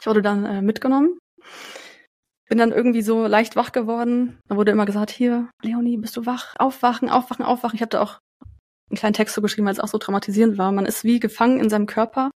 [0.00, 1.18] Ich wurde dann äh, mitgenommen.
[2.48, 4.38] Bin dann irgendwie so leicht wach geworden.
[4.48, 6.54] Da wurde immer gesagt, hier, Leonie, bist du wach?
[6.58, 7.76] Aufwachen, aufwachen, aufwachen.
[7.76, 8.20] Ich habe da auch
[8.88, 10.72] einen kleinen Text so geschrieben, weil es auch so traumatisierend war.
[10.72, 12.30] Man ist wie gefangen in seinem Körper.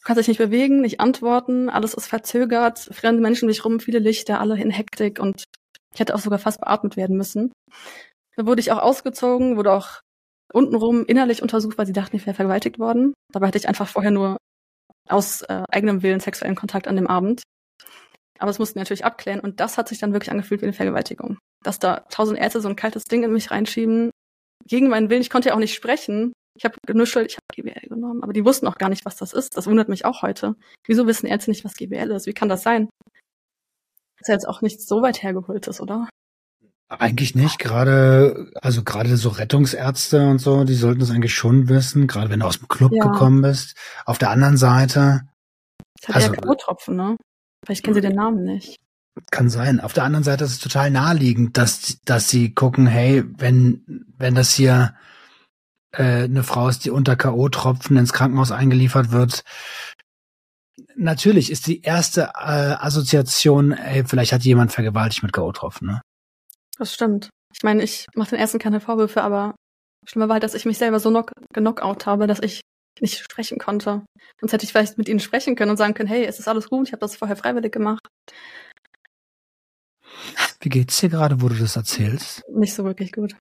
[0.00, 3.98] Du kannst dich nicht bewegen, nicht antworten, alles ist verzögert, fremde Menschen um rum, viele
[3.98, 5.44] Lichter, alle in Hektik und
[5.92, 7.52] ich hätte auch sogar fast beatmet werden müssen.
[8.36, 10.00] Da wurde ich auch ausgezogen, wurde auch
[10.52, 13.12] untenrum innerlich untersucht, weil sie dachten, ich wäre vergewaltigt worden.
[13.32, 14.38] Dabei hatte ich einfach vorher nur
[15.08, 17.42] aus äh, eigenem Willen sexuellen Kontakt an dem Abend.
[18.38, 20.72] Aber es mussten wir natürlich abklären und das hat sich dann wirklich angefühlt wie eine
[20.72, 21.36] Vergewaltigung.
[21.62, 24.10] Dass da tausend Ärzte so ein kaltes Ding in mich reinschieben,
[24.66, 25.20] gegen meinen Willen.
[25.20, 26.32] Ich konnte ja auch nicht sprechen.
[26.56, 29.32] Ich habe genuschelt, ich habe GBL genommen, aber die wussten auch gar nicht, was das
[29.32, 29.56] ist.
[29.56, 30.56] Das wundert mich auch heute.
[30.86, 32.26] Wieso wissen Ärzte nicht, was GBL ist?
[32.26, 32.88] Wie kann das sein?
[34.18, 36.08] Das ist ja jetzt auch nichts so weit hergeholtes, oder?
[36.88, 37.60] Eigentlich nicht.
[37.60, 42.40] Gerade, also gerade so Rettungsärzte und so, die sollten das eigentlich schon wissen, gerade wenn
[42.40, 43.04] du aus dem Club ja.
[43.04, 43.76] gekommen bist.
[44.04, 45.22] Auf der anderen Seite.
[46.00, 47.16] Das hat also, ja K.O.-Tropfen, ne?
[47.64, 48.76] Vielleicht kennen sie den Namen nicht.
[49.30, 49.80] Kann sein.
[49.80, 54.34] Auf der anderen Seite ist es total naheliegend, dass, dass sie gucken, hey, wenn, wenn
[54.34, 54.94] das hier
[55.92, 59.42] äh, eine Frau ist, die unter K.O.-Tropfen ins Krankenhaus eingeliefert wird,
[60.96, 66.00] natürlich ist die erste äh, Assoziation, ey, vielleicht hat jemand vergewaltigt mit K.O.-Tropfen, ne?
[66.78, 67.30] Das stimmt.
[67.54, 69.54] Ich meine, ich mache den ersten keine Vorwürfe, aber
[70.08, 72.60] schlimmer war halt, dass ich mich selber so knock genockout habe, dass ich
[73.00, 74.04] nicht sprechen konnte.
[74.40, 76.68] Sonst hätte ich vielleicht mit ihnen sprechen können und sagen können, hey, es ist alles
[76.68, 78.06] gut, ich habe das vorher freiwillig gemacht.
[80.60, 82.42] Wie geht's dir gerade, wo du das erzählst?
[82.52, 83.36] Nicht so wirklich gut.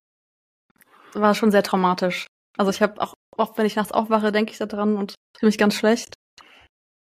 [1.14, 2.28] War schon sehr traumatisch.
[2.60, 5.48] Also ich habe auch oft, wenn ich nachts aufwache, denke ich da dran und fühle
[5.48, 6.16] mich ganz schlecht.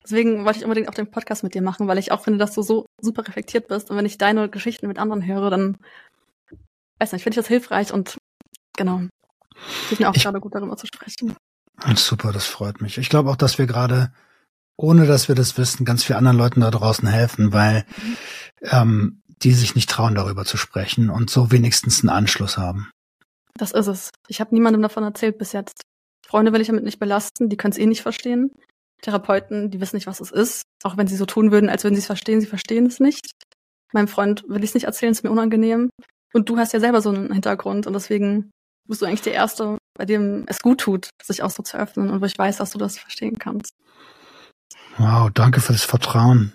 [0.04, 2.54] Deswegen wollte ich unbedingt auch den Podcast mit dir machen, weil ich auch finde, dass
[2.54, 3.90] du so super reflektiert bist.
[3.90, 5.76] Und wenn ich deine Geschichten mit anderen höre, dann
[7.00, 8.18] weiß nicht, finde ich das hilfreich und
[8.76, 9.02] genau.
[9.90, 11.34] Ich mir auch ich, gerade gut darüber zu sprechen.
[11.96, 12.96] Super, das freut mich.
[12.96, 14.12] Ich glaube auch, dass wir gerade,
[14.76, 18.16] ohne dass wir das wissen, ganz vielen anderen Leuten da draußen helfen, weil mhm.
[18.62, 22.92] ähm, die sich nicht trauen, darüber zu sprechen und so wenigstens einen Anschluss haben.
[23.58, 24.10] Das ist es.
[24.28, 25.82] Ich habe niemandem davon erzählt bis jetzt.
[26.26, 28.52] Freunde will ich damit nicht belasten, die können es eh nicht verstehen.
[29.02, 30.62] Therapeuten, die wissen nicht, was es ist.
[30.82, 33.32] Auch wenn sie so tun würden, als würden sie es verstehen, sie verstehen es nicht.
[33.92, 35.90] Meinem Freund will ich es nicht erzählen, ist mir unangenehm.
[36.32, 38.50] Und du hast ja selber so einen Hintergrund und deswegen
[38.86, 42.10] bist du eigentlich der Erste, bei dem es gut tut, sich auch so zu öffnen
[42.10, 43.72] und wo ich weiß, dass du das verstehen kannst.
[44.98, 46.52] Wow, danke für das Vertrauen.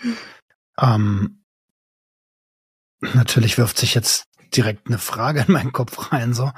[0.78, 1.42] Ähm,
[3.00, 6.52] natürlich wirft sich jetzt direkt eine Frage in meinen Kopf rein, so.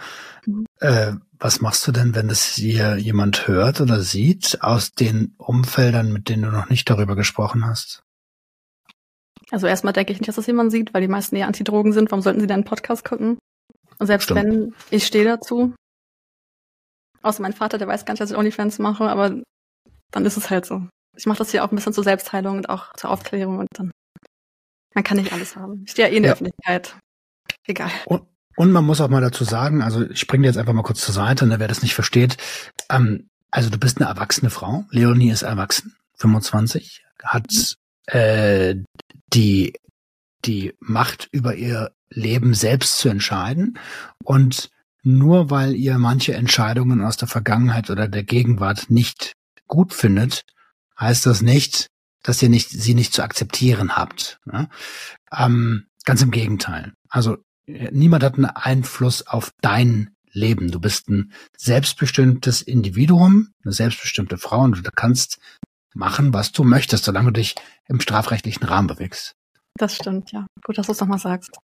[0.46, 0.66] Mhm.
[0.80, 6.12] Äh, was machst du denn, wenn es hier jemand hört oder sieht aus den Umfeldern,
[6.12, 8.02] mit denen du noch nicht darüber gesprochen hast?
[9.50, 12.10] Also erstmal denke ich nicht, dass das jemand sieht, weil die meisten eher Antidrogen sind.
[12.10, 13.38] Warum sollten sie denn einen Podcast gucken?
[13.98, 14.42] Und selbst Stimmt.
[14.42, 15.74] wenn, ich stehe dazu.
[17.22, 19.40] Außer mein Vater, der weiß gar nicht, dass ich OnlyFans mache, aber
[20.10, 20.86] dann ist es halt so.
[21.16, 23.90] Ich mache das hier auch ein bisschen zur Selbstheilung und auch zur Aufklärung und dann
[24.94, 25.82] man kann nicht alles haben.
[25.84, 26.32] Ich stehe ja eh in der ja.
[26.34, 26.96] Öffentlichkeit.
[27.68, 27.90] Egal.
[28.06, 28.22] Und,
[28.56, 31.14] und, man muss auch mal dazu sagen, also ich springe jetzt einfach mal kurz zur
[31.14, 32.36] Seite, ne, wer das nicht versteht.
[32.90, 34.84] Ähm, also du bist eine erwachsene Frau.
[34.90, 38.74] Leonie ist erwachsen, 25, hat äh,
[39.32, 39.74] die
[40.44, 43.78] die Macht über ihr Leben selbst zu entscheiden
[44.24, 44.70] und
[45.02, 49.34] nur weil ihr manche Entscheidungen aus der Vergangenheit oder der Gegenwart nicht
[49.66, 50.44] gut findet,
[50.98, 51.88] heißt das nicht,
[52.22, 54.38] dass ihr nicht, sie nicht zu akzeptieren habt.
[54.44, 54.68] Ne?
[55.32, 56.92] Ähm, ganz im Gegenteil.
[57.08, 57.38] Also
[57.68, 60.70] niemand hat einen Einfluss auf dein Leben.
[60.70, 65.38] Du bist ein selbstbestimmtes Individuum, eine selbstbestimmte Frau und du kannst
[65.94, 67.54] machen, was du möchtest, solange du dich
[67.86, 69.34] im strafrechtlichen Rahmen bewegst.
[69.76, 70.46] Das stimmt, ja.
[70.64, 71.56] Gut, dass du es nochmal sagst.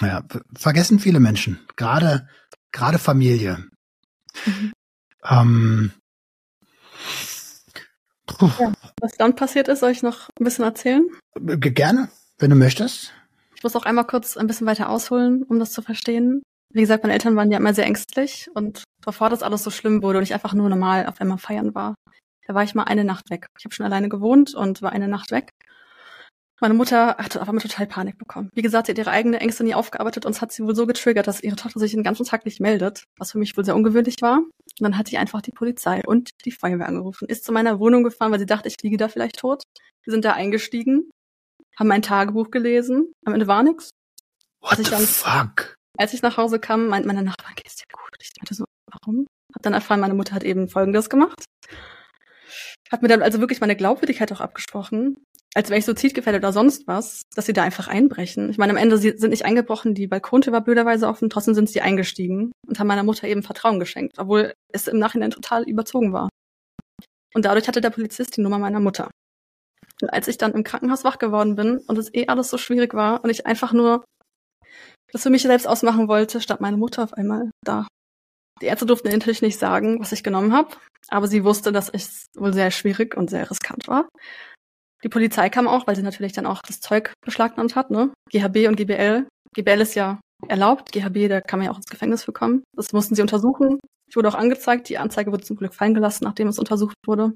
[0.00, 2.28] Ja, vergessen viele Menschen, gerade
[2.72, 3.64] gerade Familie.
[4.46, 4.72] Mhm.
[5.24, 5.92] Ähm,
[8.40, 11.06] ja, was dann passiert ist, soll ich noch ein bisschen erzählen?
[11.36, 12.08] Gerne,
[12.38, 13.12] wenn du möchtest.
[13.62, 16.42] Ich muss auch einmal kurz ein bisschen weiter ausholen, um das zu verstehen.
[16.74, 20.02] Wie gesagt, meine Eltern waren ja immer sehr ängstlich und bevor das alles so schlimm
[20.02, 21.94] wurde und ich einfach nur normal auf einmal feiern war,
[22.44, 23.46] da war ich mal eine Nacht weg.
[23.56, 25.50] Ich habe schon alleine gewohnt und war eine Nacht weg.
[26.60, 28.50] Meine Mutter hat auf einmal total Panik bekommen.
[28.52, 30.84] Wie gesagt, sie hat ihre eigene Ängste nie aufgearbeitet und es hat sie wohl so
[30.84, 33.76] getriggert, dass ihre Tochter sich den ganzen Tag nicht meldet, was für mich wohl sehr
[33.76, 34.38] ungewöhnlich war.
[34.38, 38.02] Und dann hat sie einfach die Polizei und die Feuerwehr angerufen, ist zu meiner Wohnung
[38.02, 39.62] gefahren, weil sie dachte, ich liege da vielleicht tot.
[40.02, 41.08] Wir sind da eingestiegen,
[41.78, 43.90] haben mein Tagebuch gelesen, am Ende war nix.
[44.60, 45.76] What als the dann, fuck?
[45.98, 48.16] Als ich nach Hause kam, meint meine Nachbarn, geht's dir gut?
[48.20, 49.26] Ich meinte so, warum?
[49.54, 51.44] Hab dann erfahren, meine Mutter hat eben Folgendes gemacht.
[52.90, 55.16] Hat mir dann also wirklich meine Glaubwürdigkeit auch abgesprochen
[55.54, 58.50] als wäre ich suizidgefährdet oder sonst was, dass sie da einfach einbrechen.
[58.50, 61.68] Ich meine, am Ende sie sind nicht eingebrochen, die Balkontür war blöderweise offen, trotzdem sind
[61.68, 66.12] sie eingestiegen und haben meiner Mutter eben Vertrauen geschenkt, obwohl es im Nachhinein total überzogen
[66.12, 66.28] war.
[67.34, 69.10] Und dadurch hatte der Polizist die Nummer meiner Mutter.
[70.08, 73.22] Als ich dann im Krankenhaus wach geworden bin und es eh alles so schwierig war
[73.22, 74.04] und ich einfach nur
[75.12, 77.86] das für mich selbst ausmachen wollte, stand meine Mutter auf einmal da.
[78.60, 80.74] Die Ärzte durften natürlich nicht sagen, was ich genommen habe,
[81.08, 84.08] aber sie wusste, dass es wohl sehr schwierig und sehr riskant war.
[85.04, 88.10] Die Polizei kam auch, weil sie natürlich dann auch das Zeug beschlagnahmt hat, ne?
[88.30, 89.26] GHB und GBL.
[89.54, 92.62] GBL ist ja erlaubt, GHB, da kann man ja auch ins Gefängnis für kommen.
[92.76, 93.80] Das mussten sie untersuchen.
[94.08, 94.88] Ich wurde auch angezeigt.
[94.88, 97.32] Die Anzeige wurde zum Glück fallen gelassen, nachdem es untersucht wurde,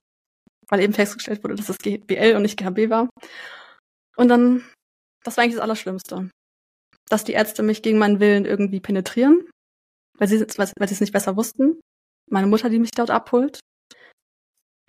[0.68, 3.08] weil eben festgestellt wurde, dass es GBL und nicht GHB war.
[4.16, 4.64] Und dann,
[5.24, 6.30] das war eigentlich das Allerschlimmste,
[7.08, 9.48] dass die Ärzte mich gegen meinen Willen irgendwie penetrieren,
[10.18, 11.80] weil sie, weil es nicht besser wussten.
[12.28, 13.60] Meine Mutter, die mich dort abholt.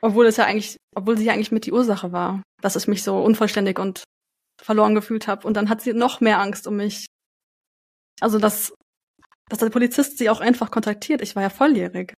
[0.01, 3.03] Obwohl es ja eigentlich, obwohl sie ja eigentlich mit die Ursache war, dass ich mich
[3.03, 4.03] so unvollständig und
[4.61, 5.45] verloren gefühlt habe.
[5.45, 7.05] Und dann hat sie noch mehr Angst um mich.
[8.19, 8.73] Also, dass,
[9.49, 11.21] dass der Polizist sie auch einfach kontaktiert.
[11.21, 12.13] Ich war ja volljährig.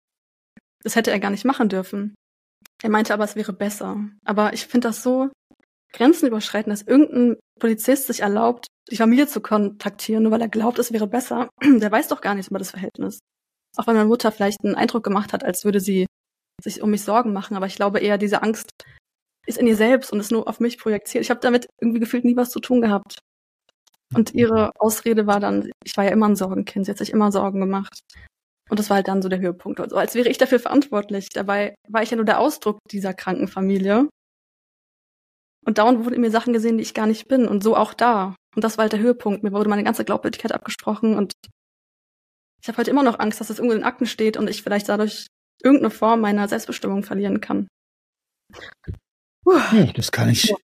[0.82, 2.14] Das hätte er gar nicht machen dürfen.
[2.82, 3.96] Er meinte aber, es wäre besser.
[4.24, 5.30] Aber ich finde das so
[5.92, 10.92] grenzenüberschreitend, dass irgendein Polizist sich erlaubt, die Familie zu kontaktieren, nur weil er glaubt, es
[10.92, 11.48] wäre besser.
[11.62, 13.18] Der weiß doch gar nichts über das Verhältnis.
[13.76, 16.06] Auch wenn meine Mutter vielleicht einen Eindruck gemacht hat, als würde sie
[16.62, 18.70] sich um mich Sorgen machen, aber ich glaube eher, diese Angst
[19.46, 21.22] ist in ihr selbst und ist nur auf mich projiziert.
[21.22, 23.18] Ich habe damit irgendwie gefühlt nie was zu tun gehabt.
[24.14, 27.30] Und ihre Ausrede war dann, ich war ja immer ein Sorgenkind, sie hat sich immer
[27.30, 28.00] Sorgen gemacht.
[28.68, 29.80] Und das war halt dann so der Höhepunkt.
[29.80, 31.28] Also als wäre ich dafür verantwortlich.
[31.30, 34.08] Dabei war ich ja nur der Ausdruck dieser kranken Familie.
[35.64, 37.46] Und dauernd wurden mir Sachen gesehen, die ich gar nicht bin.
[37.46, 38.34] Und so auch da.
[38.54, 39.42] Und das war halt der Höhepunkt.
[39.42, 41.16] Mir wurde meine ganze Glaubwürdigkeit abgesprochen.
[41.16, 41.32] Und
[42.62, 44.88] ich habe heute immer noch Angst, dass das irgendwo in Akten steht und ich vielleicht
[44.88, 45.26] dadurch
[45.62, 47.68] irgendeine Form meiner Selbstbestimmung verlieren kann.
[49.44, 49.58] Puh.
[49.94, 50.54] Das kann ich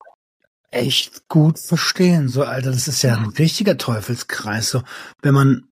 [0.70, 2.28] echt gut verstehen.
[2.28, 4.70] So, Alter, das ist ja ein richtiger Teufelskreis.
[4.70, 4.82] So,
[5.22, 5.68] wenn man,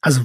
[0.00, 0.22] also,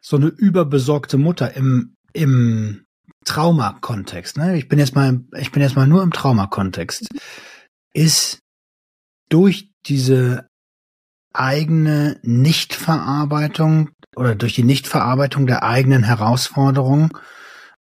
[0.00, 2.84] so eine überbesorgte Mutter im, im
[3.24, 4.56] Traumakontext, ne?
[4.56, 7.06] Ich bin jetzt mal, ich bin jetzt mal nur im Traumakontext,
[7.92, 8.40] ist
[9.28, 10.48] durch diese
[11.32, 17.10] eigene Nichtverarbeitung oder durch die Nichtverarbeitung der eigenen Herausforderungen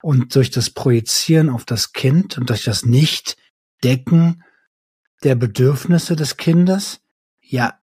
[0.01, 4.43] und durch das Projizieren auf das Kind und durch das Nichtdecken
[5.23, 6.99] der Bedürfnisse des Kindes
[7.41, 7.79] ja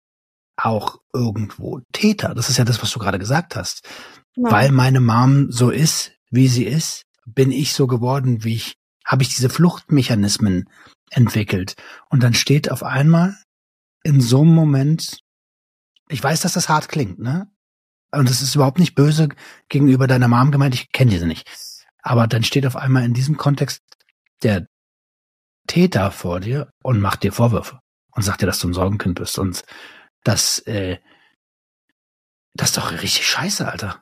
[0.57, 2.35] auch irgendwo Täter.
[2.35, 3.89] Das ist ja das, was du gerade gesagt hast.
[4.37, 4.51] Ja.
[4.51, 9.23] Weil meine Mom so ist, wie sie ist, bin ich so geworden, wie ich, habe
[9.23, 10.69] ich diese Fluchtmechanismen
[11.11, 11.75] entwickelt.
[12.09, 13.37] Und dann steht auf einmal
[14.03, 15.21] in so einem Moment,
[16.09, 17.49] ich weiß, dass das hart klingt, ne?
[18.13, 19.29] Und es ist überhaupt nicht böse
[19.69, 21.51] gegenüber deiner Mom gemeint, ich kenne diese nicht.
[22.01, 23.81] Aber dann steht auf einmal in diesem Kontext
[24.43, 24.67] der
[25.67, 27.81] Täter vor dir und macht dir Vorwürfe
[28.13, 29.39] und sagt dir, dass du ein Sorgenkind bist.
[29.39, 29.65] Und
[30.25, 30.99] das, äh,
[32.55, 34.01] das ist doch richtig scheiße, Alter.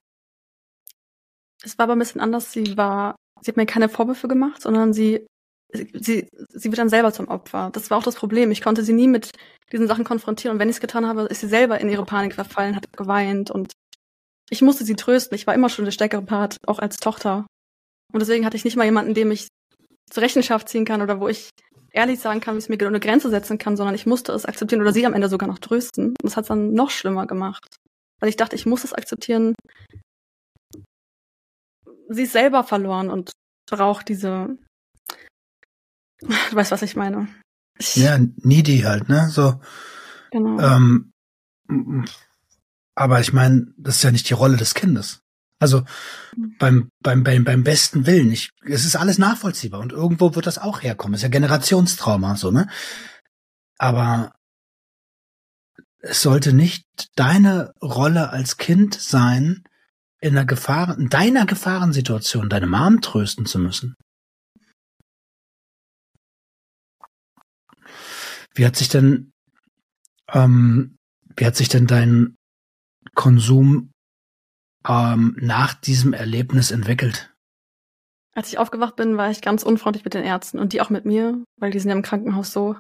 [1.63, 2.53] Es war aber ein bisschen anders.
[2.53, 5.27] Sie war, sie hat mir keine Vorwürfe gemacht, sondern sie,
[5.73, 7.71] sie, sie wird dann selber zum Opfer.
[7.73, 8.51] Das war auch das Problem.
[8.51, 9.31] Ich konnte sie nie mit
[9.71, 10.57] diesen Sachen konfrontieren.
[10.57, 13.51] Und wenn ich es getan habe, ist sie selber in ihre Panik verfallen, hat geweint
[13.51, 13.73] und
[14.51, 15.35] ich musste sie trösten.
[15.35, 17.47] Ich war immer schon der stärkere Part, auch als Tochter.
[18.13, 19.49] Und deswegen hatte ich nicht mal jemanden, dem ich
[20.11, 21.49] zur Rechenschaft ziehen kann oder wo ich
[21.93, 24.45] ehrlich sagen kann, wie es mir geht eine Grenze setzen kann, sondern ich musste es
[24.47, 26.09] akzeptieren oder sie am Ende sogar noch trösten.
[26.09, 27.77] Und das hat es dann noch schlimmer gemacht.
[28.21, 29.55] Weil ich dachte, ich muss es akzeptieren.
[32.09, 33.33] Sie ist selber verloren und
[33.71, 34.59] braucht diese.
[36.21, 37.29] Du weißt, was ich meine.
[37.79, 39.29] Ich ja, needy halt, ne?
[39.29, 39.61] So.
[40.31, 40.61] Genau.
[40.61, 41.13] Ähm,
[42.95, 45.22] aber ich meine, das ist ja nicht die Rolle des Kindes.
[45.63, 45.85] Also
[46.59, 48.33] beim, beim, beim, beim besten Willen.
[48.33, 51.15] Ich, es ist alles nachvollziehbar und irgendwo wird das auch herkommen.
[51.15, 52.69] Es ist ja Generationstrauma, so, ne?
[53.79, 54.33] Aber
[56.01, 56.85] es sollte nicht
[57.15, 59.63] deine Rolle als Kind sein,
[60.21, 63.95] in einer Gefahr, in deiner Gefahrensituation deine Mom trösten zu müssen.
[68.53, 69.31] Wie hat sich denn,
[70.33, 70.97] ähm,
[71.37, 72.35] wie hat sich denn dein
[73.15, 73.92] Konsum
[74.89, 77.31] ähm, nach diesem Erlebnis entwickelt?
[78.35, 81.05] Als ich aufgewacht bin, war ich ganz unfreundlich mit den Ärzten und die auch mit
[81.05, 82.77] mir, weil die sind ja im Krankenhaus so.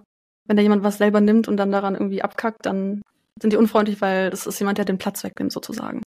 [0.46, 3.03] Wenn da jemand was selber nimmt und dann daran irgendwie abkackt, dann
[3.40, 6.03] sind die unfreundlich, weil das ist jemand, der den Platz wegnimmt sozusagen.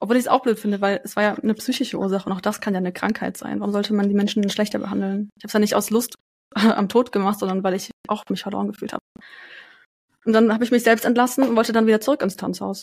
[0.00, 2.40] Obwohl ich es auch blöd finde, weil es war ja eine psychische Ursache und auch
[2.40, 3.60] das kann ja eine Krankheit sein.
[3.60, 5.30] Warum sollte man die Menschen schlechter behandeln?
[5.36, 6.14] Ich habe es ja nicht aus Lust
[6.54, 9.02] am Tod gemacht, sondern weil ich auch mich verloren gefühlt habe.
[10.24, 12.82] Und dann habe ich mich selbst entlassen und wollte dann wieder zurück ins Tanzhaus.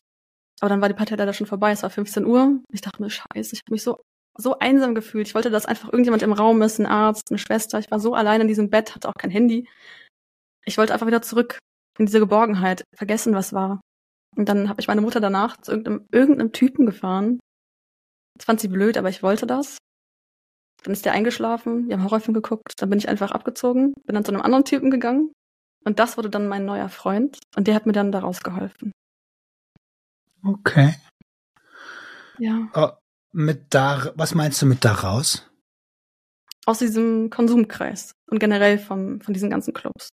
[0.61, 1.71] Aber dann war die Partie leider schon vorbei.
[1.71, 2.61] Es war 15 Uhr.
[2.71, 4.01] Ich dachte mir, scheiße, ich habe mich so
[4.37, 5.27] so einsam gefühlt.
[5.27, 7.79] Ich wollte, dass einfach irgendjemand im Raum ist, ein Arzt, eine Schwester.
[7.79, 9.67] Ich war so allein in diesem Bett, hatte auch kein Handy.
[10.65, 11.59] Ich wollte einfach wieder zurück
[11.97, 13.81] in diese Geborgenheit, vergessen, was war.
[14.37, 17.39] Und dann habe ich meine Mutter danach zu irgendeinem, irgendeinem Typen gefahren.
[18.37, 19.77] Das fand sie blöd, aber ich wollte das.
[20.83, 24.25] Dann ist der eingeschlafen, wir haben Horrorfilm geguckt, dann bin ich einfach abgezogen, bin dann
[24.25, 25.31] zu einem anderen Typen gegangen.
[25.83, 28.91] Und das wurde dann mein neuer Freund und der hat mir dann daraus geholfen.
[30.43, 30.95] Okay.
[32.37, 32.69] Ja.
[32.73, 32.89] Oh,
[33.31, 35.47] mit da, was meinst du mit daraus?
[36.65, 40.09] Aus diesem Konsumkreis und generell vom, von diesen ganzen Clubs.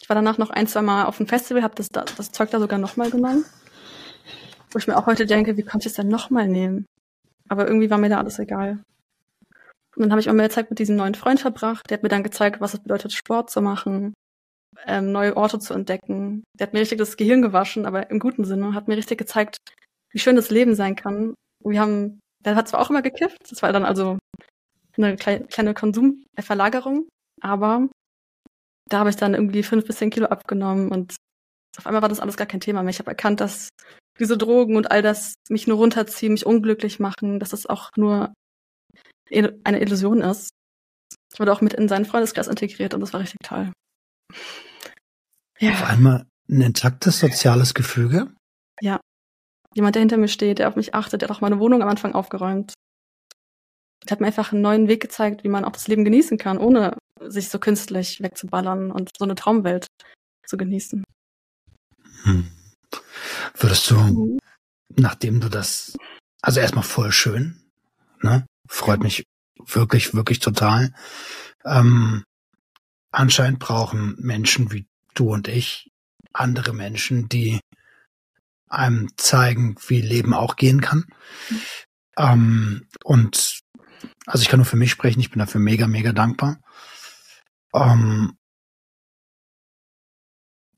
[0.00, 2.50] Ich war danach noch ein, zwei Mal auf dem Festival, habe das, da, das Zeug
[2.50, 3.44] da sogar nochmal genommen.
[4.70, 6.86] Wo ich mir auch heute denke, wie konnte ich es denn nochmal nehmen?
[7.48, 8.82] Aber irgendwie war mir da alles egal.
[9.96, 11.88] Und dann habe ich auch mehr Zeit mit diesem neuen Freund verbracht.
[11.88, 14.12] Der hat mir dann gezeigt, was es bedeutet, Sport zu machen,
[14.86, 16.44] ähm, neue Orte zu entdecken.
[16.58, 18.74] Der hat mir richtig das Gehirn gewaschen, aber im guten Sinne.
[18.74, 19.56] Hat mir richtig gezeigt,
[20.12, 21.34] wie schön das Leben sein kann.
[21.64, 24.18] Wir haben, der hat zwar auch immer gekifft, das war dann also
[24.96, 27.08] eine kleine Konsumverlagerung,
[27.40, 27.88] aber
[28.88, 31.16] da habe ich dann irgendwie fünf bis zehn Kilo abgenommen und
[31.78, 32.90] auf einmal war das alles gar kein Thema mehr.
[32.90, 33.68] Ich habe erkannt, dass
[34.18, 38.32] diese Drogen und all das mich nur runterziehen, mich unglücklich machen, dass das auch nur
[39.30, 40.50] eine Illusion ist.
[41.32, 43.70] Ich wurde auch mit in seinen Freundeskreis integriert und das war richtig toll.
[45.58, 45.72] Ja.
[45.72, 48.32] Auf einmal ein intaktes soziales Gefüge?
[48.80, 49.00] Ja.
[49.74, 51.88] Jemand, der hinter mir steht, der auf mich achtet, der hat auch meine Wohnung am
[51.88, 52.74] Anfang aufgeräumt.
[54.04, 56.58] Der hat mir einfach einen neuen Weg gezeigt, wie man auch das Leben genießen kann,
[56.58, 59.86] ohne sich so künstlich wegzuballern und so eine Traumwelt
[60.46, 61.04] zu genießen.
[62.22, 62.50] Hm.
[63.54, 64.38] Würdest du, mhm.
[64.96, 65.96] nachdem du das,
[66.42, 67.62] also erstmal voll schön,
[68.22, 68.46] ne?
[68.68, 69.24] Freut mich
[69.64, 70.92] wirklich, wirklich total.
[71.64, 72.24] Ähm,
[73.12, 74.86] anscheinend brauchen Menschen wie
[75.18, 75.90] du und ich
[76.32, 77.60] andere Menschen, die
[78.68, 81.06] einem zeigen, wie Leben auch gehen kann.
[81.50, 81.60] Mhm.
[82.18, 83.60] Ähm, und
[84.26, 86.58] also ich kann nur für mich sprechen, ich bin dafür mega, mega dankbar.
[87.74, 88.36] Ähm,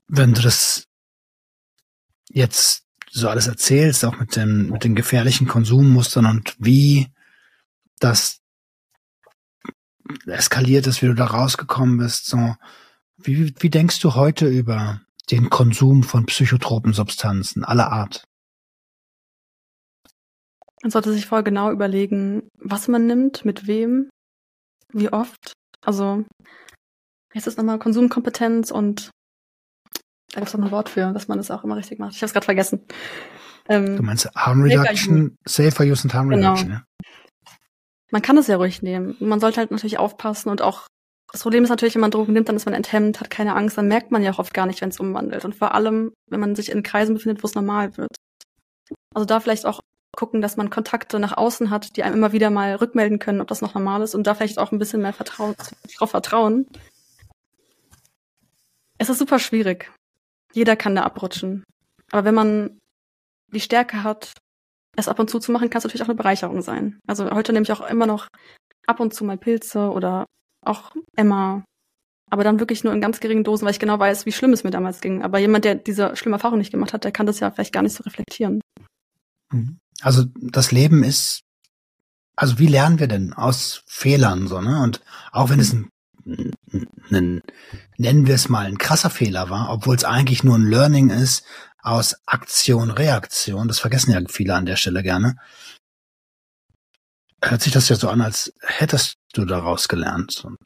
[0.07, 0.85] wenn du das
[2.29, 7.11] jetzt so alles erzählst, auch mit den, mit den gefährlichen Konsummustern und wie
[7.99, 8.41] das
[10.27, 12.55] eskaliert ist, wie du da rausgekommen bist, so,
[13.21, 15.01] wie, wie denkst du heute über
[15.31, 18.23] den Konsum von psychotropen Substanzen aller Art?
[20.81, 24.09] Man sollte sich vorher genau überlegen, was man nimmt, mit wem,
[24.93, 25.53] wie oft.
[25.81, 26.25] Also,
[27.33, 29.09] jetzt ist nochmal Konsumkompetenz und
[30.31, 32.13] da gibt es noch ein Wort für, dass man das auch immer richtig macht.
[32.13, 32.85] Ich habe es gerade vergessen.
[33.67, 36.53] Ähm, du meinst Harm Reduction, Safer Use and Harm genau.
[36.53, 36.83] Reduction, ja?
[38.11, 39.15] Man kann es ja ruhig nehmen.
[39.19, 40.87] Man sollte halt natürlich aufpassen und auch
[41.31, 43.77] das Problem ist natürlich, wenn man Drogen nimmt, dann ist man enthemmt, hat keine Angst,
[43.77, 45.45] dann merkt man ja auch oft gar nicht, wenn es umwandelt.
[45.45, 48.15] Und vor allem, wenn man sich in Kreisen befindet, wo es normal wird.
[49.13, 49.79] Also da vielleicht auch
[50.15, 53.47] gucken, dass man Kontakte nach außen hat, die einem immer wieder mal rückmelden können, ob
[53.47, 55.55] das noch normal ist und da vielleicht auch ein bisschen mehr Vertrauen,
[55.97, 56.67] drauf vertrauen.
[58.97, 59.91] Es ist super schwierig.
[60.53, 61.63] Jeder kann da abrutschen.
[62.11, 62.79] Aber wenn man
[63.53, 64.33] die Stärke hat,
[64.97, 66.99] es ab und zu zu machen, kann es natürlich auch eine Bereicherung sein.
[67.07, 68.27] Also heute nehme ich auch immer noch
[68.87, 70.25] ab und zu mal Pilze oder
[70.65, 71.63] auch Emma.
[72.31, 74.63] Aber dann wirklich nur in ganz geringen Dosen, weil ich genau weiß, wie schlimm es
[74.63, 75.23] mir damals ging.
[75.23, 77.81] Aber jemand, der diese schlimme Erfahrung nicht gemacht hat, der kann das ja vielleicht gar
[77.81, 78.61] nicht so reflektieren.
[79.51, 79.79] Mhm.
[80.01, 81.41] Also das Leben ist,
[82.35, 84.81] also wie lernen wir denn aus Fehlern so, ne?
[84.83, 85.01] Und
[85.31, 85.89] auch wenn es ein
[87.11, 87.41] ein,
[87.97, 91.43] nennen wir es mal, ein krasser Fehler war, obwohl es eigentlich nur ein Learning ist
[91.81, 93.67] aus Aktion, Reaktion.
[93.67, 95.37] Das vergessen ja viele an der Stelle gerne.
[97.43, 100.43] Hört sich das ja so an, als hättest du daraus gelernt.
[100.43, 100.57] Und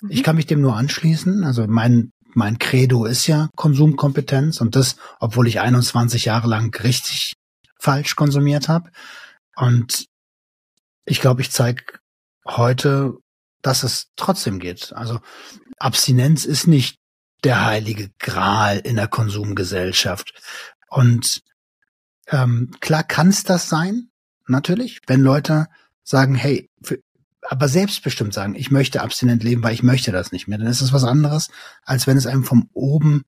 [0.00, 0.10] mhm.
[0.10, 1.44] ich kann mich dem nur anschließen.
[1.44, 7.34] Also mein, mein Credo ist ja Konsumkompetenz und das, obwohl ich 21 Jahre lang richtig
[7.78, 8.90] falsch konsumiert habe.
[9.56, 10.06] Und
[11.04, 11.84] ich glaube, ich zeige
[12.46, 13.14] heute
[13.62, 14.92] dass es trotzdem geht.
[14.92, 15.20] Also
[15.78, 16.98] Abstinenz ist nicht
[17.44, 20.34] der heilige Gral in der Konsumgesellschaft.
[20.88, 21.40] Und
[22.26, 24.10] ähm, klar kann es das sein,
[24.46, 25.66] natürlich, wenn Leute
[26.12, 27.00] sagen, hey, für,
[27.48, 30.82] aber selbstbestimmt sagen, ich möchte abstinent leben, weil ich möchte das nicht mehr, dann ist
[30.82, 31.48] es was anderes,
[31.82, 33.22] als wenn es einem vom oben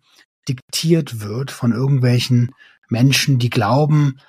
[0.49, 2.53] diktiert wird von irgendwelchen
[2.89, 4.21] Menschen, die glauben,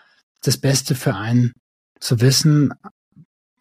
[0.42, 1.54] das Beste für einen
[2.00, 2.74] zu wissen,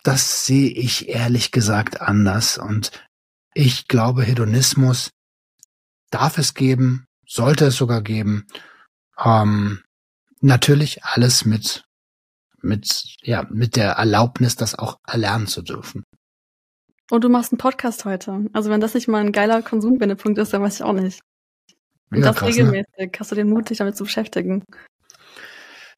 [0.05, 2.57] das sehe ich ehrlich gesagt anders.
[2.57, 2.93] Und
[3.53, 5.11] ich glaube, Hedonismus
[6.11, 8.47] darf es geben, sollte es sogar geben.
[9.23, 9.83] Ähm,
[10.41, 11.85] natürlich alles mit,
[12.65, 16.05] mit, ja, mit der Erlaubnis, das auch erlernen zu dürfen.
[17.11, 18.47] Und du machst einen Podcast heute.
[18.53, 21.21] Also wenn das nicht mal ein geiler Konsumwendepunkt ist, dann weiß ich auch nicht.
[22.11, 22.55] Und ja, das krass, ne?
[22.55, 22.87] regelmäßig.
[22.99, 23.11] Ne?
[23.19, 24.65] Hast du den Mut, dich damit zu beschäftigen?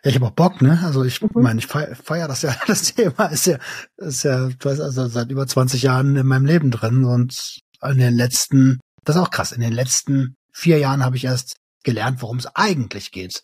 [0.03, 0.81] Ja, ich habe auch Bock, ne?
[0.85, 1.29] Also ich Mhm.
[1.35, 3.59] meine, ich feier, feier das ja, das Thema ist ja,
[3.97, 7.99] ist ja, du weißt, also seit über 20 Jahren in meinem Leben drin und in
[7.99, 12.23] den letzten, das ist auch krass, in den letzten vier Jahren habe ich erst gelernt,
[12.23, 13.43] worum es eigentlich geht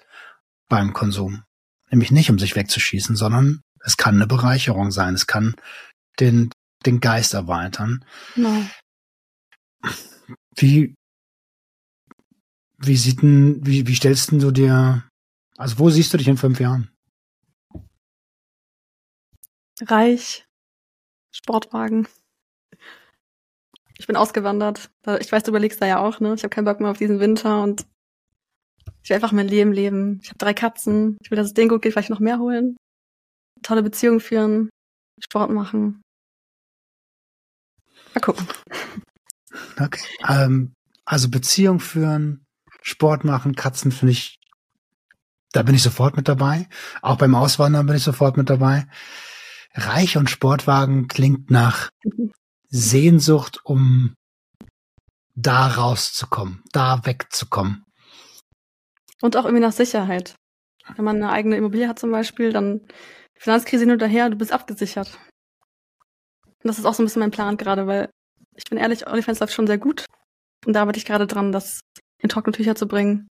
[0.68, 1.42] beim Konsum.
[1.92, 5.54] Nämlich nicht, um sich wegzuschießen, sondern es kann eine Bereicherung sein, es kann
[6.18, 6.50] den,
[6.86, 8.04] den Geist erweitern.
[8.34, 8.64] Genau.
[10.56, 10.94] Wie,
[12.78, 15.06] wie sieht denn, wie, wie stellst denn du dir,
[15.58, 16.90] also wo siehst du dich in fünf Jahren?
[19.82, 20.46] Reich,
[21.30, 22.08] Sportwagen.
[23.98, 24.90] Ich bin ausgewandert.
[25.20, 26.34] Ich weiß, du überlegst da ja auch, ne?
[26.34, 27.86] Ich habe keinen Bock mehr auf diesen Winter und
[29.02, 30.20] ich will einfach mein Leben leben.
[30.22, 31.18] Ich habe drei Katzen.
[31.22, 32.76] Ich will, dass es denen gut geht, vielleicht noch mehr holen.
[33.62, 34.70] Tolle Beziehungen führen,
[35.20, 36.02] Sport machen.
[38.14, 38.46] Mal gucken.
[39.80, 40.02] Okay.
[40.28, 40.74] Ähm,
[41.04, 42.44] also Beziehung führen,
[42.82, 44.38] Sport machen, Katzen finde ich,
[45.52, 46.68] da bin ich sofort mit dabei.
[47.02, 48.86] Auch beim Auswandern bin ich sofort mit dabei.
[49.74, 51.90] Reich und Sportwagen klingt nach
[52.68, 54.14] Sehnsucht, um
[55.34, 57.84] da rauszukommen, da wegzukommen.
[59.22, 60.34] Und auch irgendwie nach Sicherheit.
[60.96, 62.80] Wenn man eine eigene Immobilie hat zum Beispiel, dann
[63.38, 65.18] Finanzkrise hin und her, du bist abgesichert.
[66.44, 68.10] Und das ist auch so ein bisschen mein Plan gerade, weil
[68.54, 70.04] ich bin ehrlich, OnlyFans läuft schon sehr gut.
[70.66, 71.80] Und da arbeite ich gerade dran, das
[72.18, 73.28] in trockene Tücher zu bringen.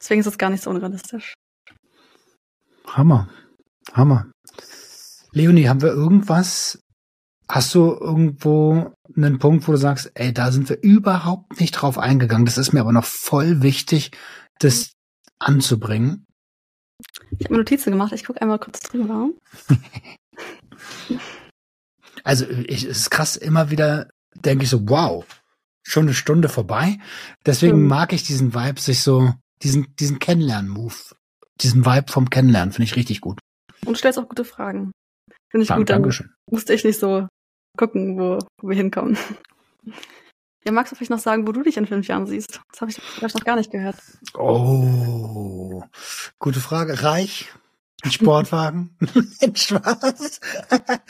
[0.00, 1.34] Deswegen ist es gar nicht so unrealistisch.
[2.86, 3.28] Hammer.
[3.92, 4.30] Hammer.
[5.32, 6.80] Leonie, haben wir irgendwas?
[7.48, 11.98] Hast du irgendwo einen Punkt, wo du sagst, ey, da sind wir überhaupt nicht drauf
[11.98, 12.44] eingegangen.
[12.44, 14.10] Das ist mir aber noch voll wichtig,
[14.58, 14.92] das
[15.38, 16.24] anzubringen.
[17.38, 19.30] Ich habe mir Notizen gemacht, ich gucke einmal kurz drüber.
[22.24, 25.24] Also ich, es ist krass, immer wieder denke ich so, wow,
[25.82, 26.98] schon eine Stunde vorbei.
[27.46, 27.88] Deswegen Mhm.
[27.88, 29.32] mag ich diesen Vibe, sich so,
[29.62, 30.94] diesen, diesen Kennenlernen-Move,
[31.60, 33.38] diesen Vibe vom Kennenlernen, finde ich richtig gut.
[33.86, 34.90] Und du stellst auch gute Fragen.
[35.50, 36.34] Finde ich Dank, gut, dann Dankeschön.
[36.50, 37.28] musste ich nicht so
[37.78, 39.16] gucken, wo, wo wir hinkommen.
[40.64, 42.60] Ja, magst du vielleicht noch sagen, wo du dich in fünf Jahren siehst?
[42.70, 43.96] Das habe ich, ich noch gar nicht gehört.
[44.34, 45.82] Oh,
[46.38, 47.02] gute Frage.
[47.02, 47.48] Reich,
[48.02, 48.96] ein Sportwagen,
[49.54, 50.40] Spaß.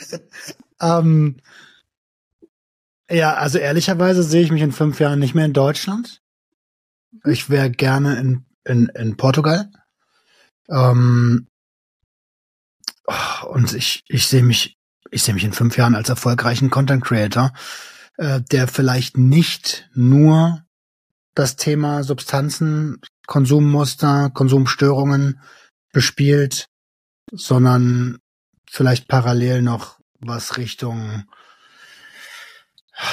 [0.81, 1.37] ähm,
[3.11, 6.21] ja, also ehrlicherweise sehe ich mich in fünf Jahren nicht mehr in Deutschland.
[7.25, 9.71] Ich wäre gerne in, in, in Portugal.
[10.69, 11.47] Ähm,
[13.47, 14.77] und ich, ich sehe mich,
[15.09, 17.51] ich sehe mich in fünf Jahren als erfolgreichen Content Creator,
[18.19, 20.65] äh, der vielleicht nicht nur
[21.35, 25.39] das Thema Substanzen, Konsummuster, Konsumstörungen
[25.93, 26.67] bespielt,
[27.31, 28.17] sondern
[28.69, 31.23] vielleicht parallel noch was Richtung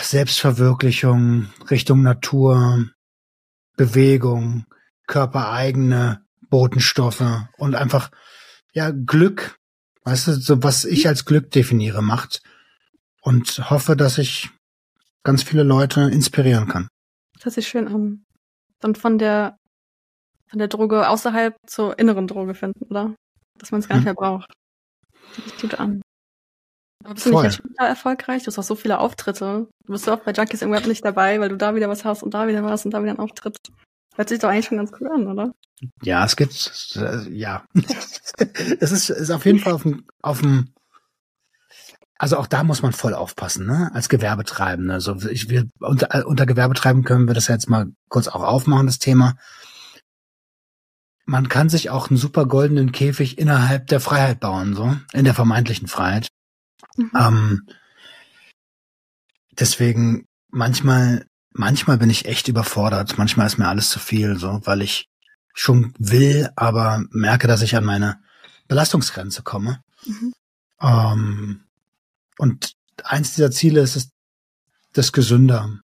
[0.02, 2.90] Selbstverwirklichung, Richtung Natur,
[3.76, 4.66] Bewegung,
[5.06, 8.10] körpereigene Botenstoffe und einfach
[8.72, 9.56] ja Glück,
[10.02, 12.42] weißt du, so was ich als Glück definiere, macht.
[13.20, 14.50] Und hoffe, dass ich
[15.26, 16.88] ganz viele Leute inspirieren kann.
[17.34, 18.24] Das hört sich schön an.
[18.80, 19.56] Dann von der,
[20.48, 23.14] von der Droge außerhalb zur inneren Droge finden, oder?
[23.58, 24.06] Dass man es gar nicht Mhm.
[24.06, 24.52] mehr braucht.
[25.34, 26.00] Das gut an.
[27.04, 28.42] Aber bist du nicht jetzt schon wieder erfolgreich?
[28.42, 29.68] Du hast auch so viele Auftritte.
[29.84, 32.22] Du bist so oft bei Junkies irgendwann nicht dabei, weil du da wieder was hast
[32.22, 33.56] und da wieder was und da wieder einen Auftritt.
[34.14, 35.52] Hört sich doch eigentlich schon ganz cool an, oder?
[36.02, 37.66] Ja, es gibt, äh, ja.
[38.80, 40.72] es ist, ist auf jeden Fall auf dem, auf dem,
[42.18, 43.90] also auch da muss man voll aufpassen, ne?
[43.92, 44.94] Als Gewerbetreibende.
[44.94, 48.98] Also ich will, unter, unter Gewerbetreibenden können wir das jetzt mal kurz auch aufmachen, das
[48.98, 49.36] Thema.
[51.26, 55.34] Man kann sich auch einen super goldenen Käfig innerhalb der Freiheit bauen, so, in der
[55.34, 56.28] vermeintlichen Freiheit.
[56.96, 57.10] Mhm.
[57.18, 57.66] Ähm,
[59.58, 63.18] deswegen manchmal, manchmal bin ich echt überfordert.
[63.18, 65.08] Manchmal ist mir alles zu viel, so, weil ich
[65.52, 68.20] schon will, aber merke, dass ich an meine
[68.68, 69.80] Belastungsgrenze komme.
[70.06, 70.32] Mhm.
[70.80, 71.65] Ähm,
[72.38, 72.72] und
[73.04, 74.10] eins dieser Ziele ist es,
[74.92, 75.80] das gesünder,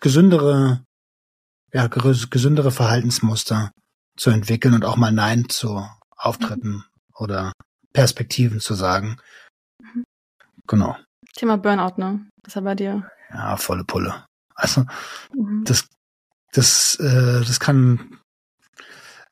[0.00, 0.82] gesündere,
[1.72, 3.70] ja, ges- gesündere Verhaltensmuster
[4.16, 5.86] zu entwickeln und auch mal Nein zu
[6.16, 6.84] Auftritten
[7.14, 7.52] oder
[7.92, 9.18] Perspektiven zu sagen.
[9.80, 10.04] Mhm.
[10.66, 10.96] Genau.
[11.34, 12.28] Thema Burnout, ne?
[12.42, 13.08] Das ist ja bei dir.
[13.30, 14.26] Ja, volle Pulle.
[14.54, 14.84] Also
[15.34, 15.62] Mhm.
[15.64, 15.86] das,
[16.52, 18.18] das, äh, das kann.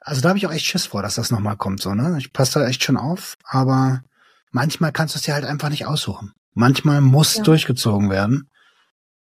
[0.00, 2.16] Also da habe ich auch echt Schiss vor, dass das nochmal kommt, so, ne?
[2.18, 4.04] Ich passe da echt schon auf, aber
[4.52, 6.32] manchmal kannst du es dir halt einfach nicht aussuchen.
[6.56, 7.42] Manchmal muss Ja.
[7.42, 8.50] durchgezogen werden.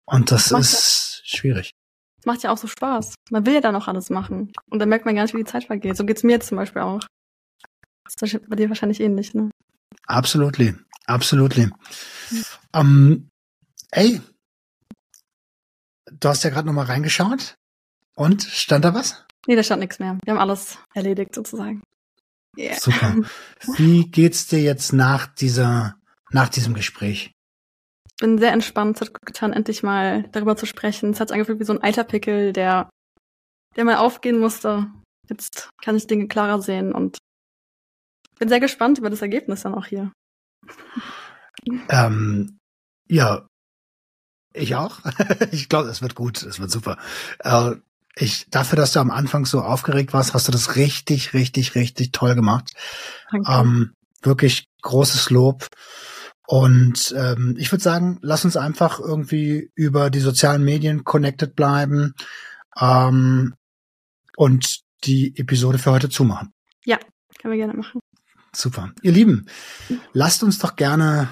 [0.05, 1.71] Und das Macht ist schwierig.
[2.17, 3.15] Das macht ja auch so Spaß.
[3.32, 4.51] Man will ja dann auch alles machen.
[4.69, 5.97] Und dann merkt man gar nicht, wie die Zeit vergeht.
[5.97, 7.01] So geht's mir jetzt zum Beispiel auch.
[8.19, 9.49] Das ist bei dir wahrscheinlich ähnlich, ne?
[10.05, 10.76] Absolutely.
[11.07, 11.71] Absolutely.
[12.73, 13.30] Ähm,
[13.89, 14.21] ey,
[16.11, 17.55] du hast ja gerade nochmal reingeschaut.
[18.15, 19.26] Und stand da was?
[19.47, 20.17] Nee, da stand nichts mehr.
[20.23, 21.82] Wir haben alles erledigt sozusagen.
[22.57, 22.80] Yeah.
[22.80, 23.15] Super.
[23.78, 25.95] Wie geht's dir jetzt nach dieser,
[26.32, 27.32] nach diesem Gespräch?
[28.19, 31.11] Bin sehr entspannt, es hat gut getan, endlich mal darüber zu sprechen.
[31.11, 32.89] Es hat angefühlt wie so ein alter Pickel, der,
[33.76, 34.88] der mal aufgehen musste.
[35.28, 37.17] Jetzt kann ich Dinge klarer sehen und
[38.39, 40.11] bin sehr gespannt über das Ergebnis dann auch hier.
[41.89, 42.57] Ähm,
[43.07, 43.47] ja,
[44.53, 44.99] ich auch.
[45.51, 46.97] ich glaube, es wird gut, es wird super.
[47.39, 47.76] Äh,
[48.17, 52.11] ich, dafür, dass du am Anfang so aufgeregt warst, hast du das richtig, richtig, richtig
[52.11, 52.71] toll gemacht.
[53.32, 53.51] Danke.
[53.51, 55.67] Ähm, wirklich großes Lob.
[56.47, 62.13] Und ähm, ich würde sagen, lass uns einfach irgendwie über die sozialen Medien connected bleiben
[62.79, 63.55] ähm,
[64.37, 66.53] und die Episode für heute zumachen.
[66.85, 66.97] ja,
[67.41, 67.99] können wir gerne machen.
[68.55, 68.91] Super.
[69.01, 69.47] Ihr Lieben,
[70.13, 71.29] lasst uns doch gerne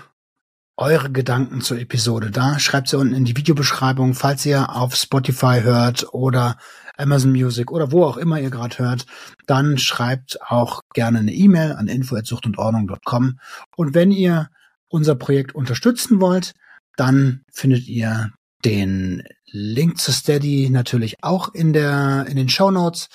[0.75, 2.59] eure Gedanken zur Episode da.
[2.59, 6.57] Schreibt sie unten in die Videobeschreibung, falls ihr auf Spotify hört oder
[6.97, 9.05] Amazon Music oder wo auch immer ihr gerade hört.
[9.45, 13.39] Dann schreibt auch gerne eine E-Mail an info@suchtundordnung.com.
[13.75, 14.49] Und wenn ihr
[14.93, 16.53] unser Projekt unterstützen wollt,
[16.95, 18.31] dann findet ihr
[18.63, 23.07] den Link zu Steady natürlich auch in der in den Show Notes.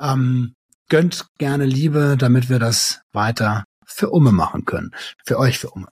[0.00, 0.54] Ähm,
[0.88, 4.92] gönnt gerne Liebe, damit wir das weiter für Umme machen können.
[5.24, 5.88] Für euch, für Umme.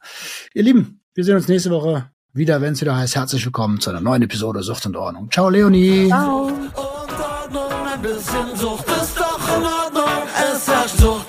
[0.54, 3.16] Ihr Lieben, wir sehen uns nächste Woche wieder, wenn es wieder heißt.
[3.16, 5.30] Herzlich willkommen zu einer neuen Episode Sucht und Ordnung.
[5.30, 6.06] Ciao, Leonie.
[6.06, 6.46] Ciao.
[6.46, 10.28] Und Ordnung, ein bisschen Sucht ist doch in Ordnung.
[10.52, 11.21] Es herrscht Sucht